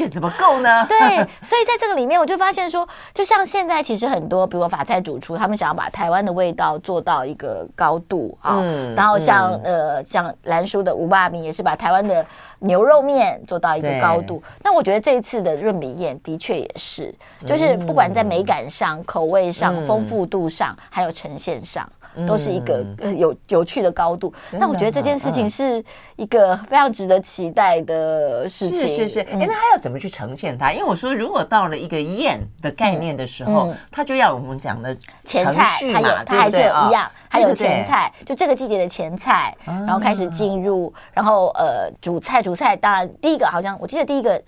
[0.09, 0.87] 怎么够呢？
[0.89, 0.99] 对，
[1.43, 8.59] 所以在这个里面，我就发现说，就像现在其实很多，比如说法菜主厨，他们想要把台湾的味道做到一个高度啊。
[8.61, 12.25] 嗯，然后像呃，像兰叔的吴爸明也是把台湾的
[12.61, 14.43] 牛肉面做到一个高度。
[14.63, 17.15] 那我觉得这一次的润饼宴的确也是，
[17.47, 21.89] 就是不管在美感上、口味上、丰富度上，还有呈现上。
[22.27, 22.85] 都是一个
[23.17, 25.83] 有有趣的高度，那我觉得这件事情是
[26.17, 28.81] 一个非常值得期待的事情。
[28.81, 30.73] 是是是，哎，那他要怎么去呈现它？
[30.73, 44.43] 因为我说，如果到了一个宴的概念的时候，他就要我们讲的前菜，还有它还是一样，还有前菜，就这个季节的前菜，然后开始进入，然后呃，主菜主菜，当然第一个好像我记得第一个。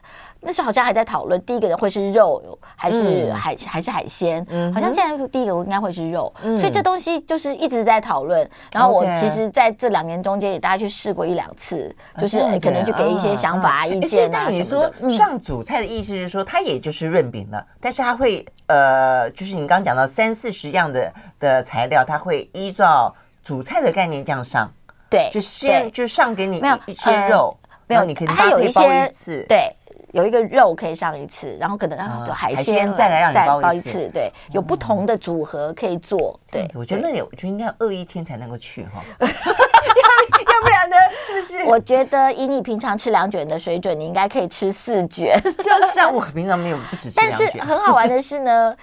[0.45, 4.45] 那时候好像还在讨论，第一个人会是肉还是海、嗯、还是海鲜？
[4.51, 8.49] 嗯，好像现在第一个应该会是肉，嗯、所以这东西就是一直在讨论。
[8.73, 14.93] 然后我其实在这两年中间也大家去试过一两次，嗯、就是可能就给一些想法啊、意见啊什么的。
[14.99, 23.15] 你说上主菜的意思是说，它也就是润饼了，但是它会呃，就是你刚刚讲到三四十样的的材料，它会依照
[23.45, 24.69] 主菜的概念这样上。
[25.09, 29.13] 对，就先就上给你一些肉，没有，你可以它有一些
[29.47, 29.77] 对。
[30.13, 36.39] 有一个肉可以上一次，然后可能然后海鲜再来让你包一次，对，有不同的组合可以做。
[36.51, 40.97] 对，我觉得那里我觉得应该饿一天才能够去哈， 要不然呢？
[41.27, 41.65] 是不是？
[41.65, 45.41] 我觉得以你平常吃两卷的水准，你应该可以吃四卷。
[45.43, 47.11] 就是啊，我平常没有不止。
[47.17, 48.77] 但是很好玩的是呢，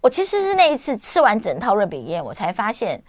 [0.00, 3.00] 我其实是那一次吃完整套润饼宴，我才发现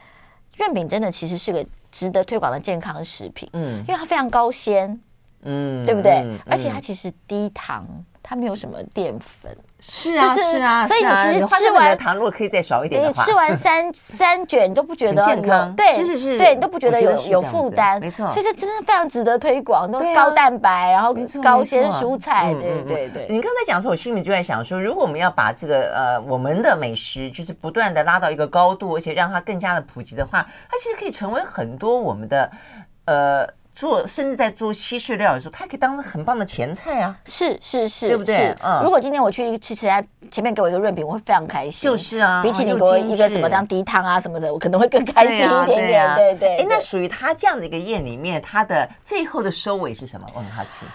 [0.58, 3.50] 润饼真的其实是个值得推广的健康食品。
[3.54, 5.00] 嗯，因为它非常高纤。
[5.44, 6.14] 嗯，对不对？
[6.24, 7.86] 嗯嗯、而且它其实低糖，
[8.22, 9.56] 它没有什么淀粉。
[9.84, 18.32] 是啊，是啊，所以你其实吃完糖如果可以再少一点的话，你吃完三 三卷你都不觉得健康，对，是是是，对你都不觉得有有负担，没错。
[18.32, 23.26] 所以这真的非常值得推广，都高蛋白，然后高鲜蔬菜，对对对。
[23.28, 32.52] 你刚才讲的时候，我心里就在想说，如果我们要把这个呃我们的美食，就是不断的拉到一个高度，而且让它更加的普及的话，它其实可以成为很多我们的
[33.06, 33.48] 呃。
[33.74, 37.16] 做甚至在做西式料理的时候，它可以当很棒的前菜啊！
[37.26, 38.56] 是是是，对不对？
[38.64, 38.82] 嗯。
[38.84, 41.90] 如果今天我去吃其他，前面给我一个润饼，我会非常开心。
[41.90, 46.16] 就是啊，比起你给我一个什么当低汤啊什么的，我可能会更开心一点点。
[46.16, 46.58] 对对。
[46.60, 50.28] 哎，那属于他这样的一个宴里面，他的最后的收尾是什么？
[50.36, 50.86] 我很好奇。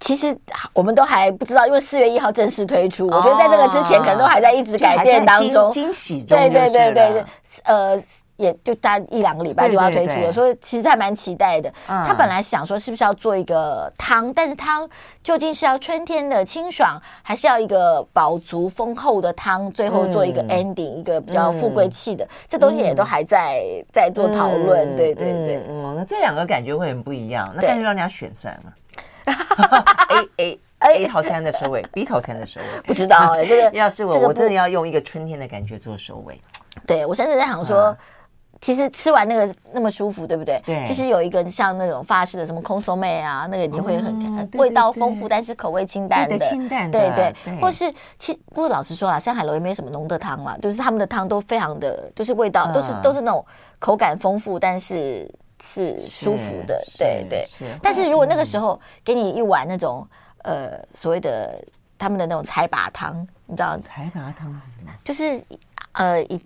[0.00, 0.36] 其实
[0.72, 6.38] 我们都还不知道，因为四月一号正式推出，我觉得在这个之前可能都还在一直改变当中，惊喜中。
[6.38, 7.24] 对对对对，
[7.64, 8.02] 呃。
[8.36, 11.72] 也就大概一两个礼拜就要推出了，所以其实还蛮期待的。
[11.88, 14.88] 嗯、他本来想说是不是要做一个汤，但是汤
[15.22, 19.70] 究竟是要春天的清爽，还是要一个饱足丰厚的汤？
[19.72, 23.62] 最后做一个 ending，、嗯、一个比较富贵气的，嗯、这东西也都还在
[23.92, 24.94] 在做讨论。
[24.94, 27.48] 嗯、对对对，嗯，那这两个感觉会很不一样。
[27.54, 28.72] 那干脆让人家选算了。
[30.08, 36.40] A A A 套餐的收尾，B 套餐的收尾， 不知道哎、欸，这个 要是我，我真的要用一个春天的感觉做收尾。
[36.86, 37.96] 对，我甚至在想说。
[38.62, 40.62] 嗯其实吃完那个那么舒服，对不对？
[40.64, 40.84] 对。
[40.86, 46.38] 其实有一个像那种法式的什么 consomme 啊，那个你会很味道丰富，但是口味清淡的。
[46.38, 47.12] 清淡的。
[47.12, 47.60] 对对。
[47.60, 53.44] 或是其不过老实说啊，山海楼也没什么浓的汤啊，就是他们的汤都非常的，就是味道都是都是那种
[53.80, 55.28] 口感丰富，但是
[55.60, 56.80] 是舒服的。
[56.96, 57.44] 对对。
[57.82, 60.06] 但是如果那个时候给你一碗那种
[60.44, 61.60] 呃所谓的
[61.98, 64.92] 他们的那种柴拔汤，你知道柴拔汤是什么？
[65.04, 65.42] 就是
[65.94, 66.40] 呃一。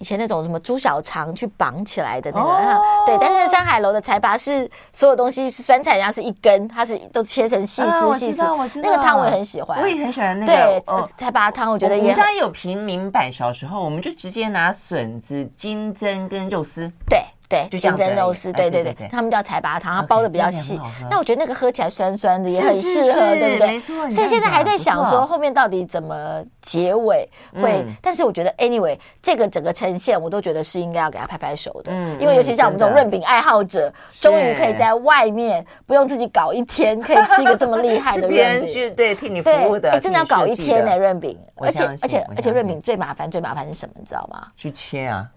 [0.00, 8.42] 以前那种什么猪小肠去绑起来的那个，对，但是上海楼的柴拔是所有东西是酸菜，人家是一根，它是都切成细丝细丝。
[8.80, 10.52] 那个汤我也很喜欢，我也很喜欢那个。
[10.52, 10.82] 对，
[11.16, 12.02] 柴拔汤我觉得也。
[12.02, 16.90] 我们家也有平民版，小时候我们就直接拿笋子、金针跟肉丝。
[17.08, 17.22] 对。
[17.52, 20.80] 对，就像蒸肉丝，对对对，他们叫柴拔糖，它包的比较细。
[21.10, 23.78] 那我觉得那个喝起来酸酸的，也很适合，对不对？
[24.10, 27.28] 所以现在还在想说后面到底怎么结尾
[27.60, 44.46] 会，但是我觉得 anyway 这个整个呈现我都觉得是应该要给他拍拍手的，嗯，因为尤其像我们这种润饼爱好者，终于可以在外面不用自己搞一天，可以吃一个这么厉害的 润饼，对，替你服务的，真的要搞一天呢润饼，而且而且而且润饼最麻烦最麻烦是什么，你知道吗？
[44.56, 45.28] 去切啊。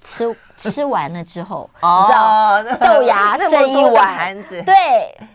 [0.00, 4.74] 吃吃完了之后，你知道豆芽 剩一碗，对，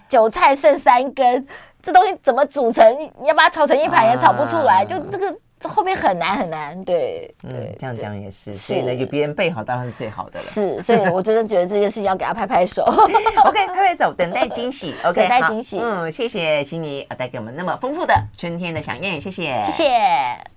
[0.10, 1.46] 韭菜剩三根，
[1.82, 2.84] 这东西怎么煮成？
[3.22, 5.36] 你要把它炒成一盘也炒不出来，就这个
[5.68, 6.84] 后面很难很难。
[6.84, 10.46] 对，对，这样讲也是，所以呢，有别人备好当然是最好的了。
[10.46, 12.84] 是，所以我真的觉得这件事情要给他拍拍手。
[12.86, 14.94] OK，拍拍手，等待惊喜。
[15.04, 15.80] OK，等待惊喜。
[15.82, 20.55] 嗯，谢谢心怡带给我们那么丰富的春天的想念，谢谢，谢谢。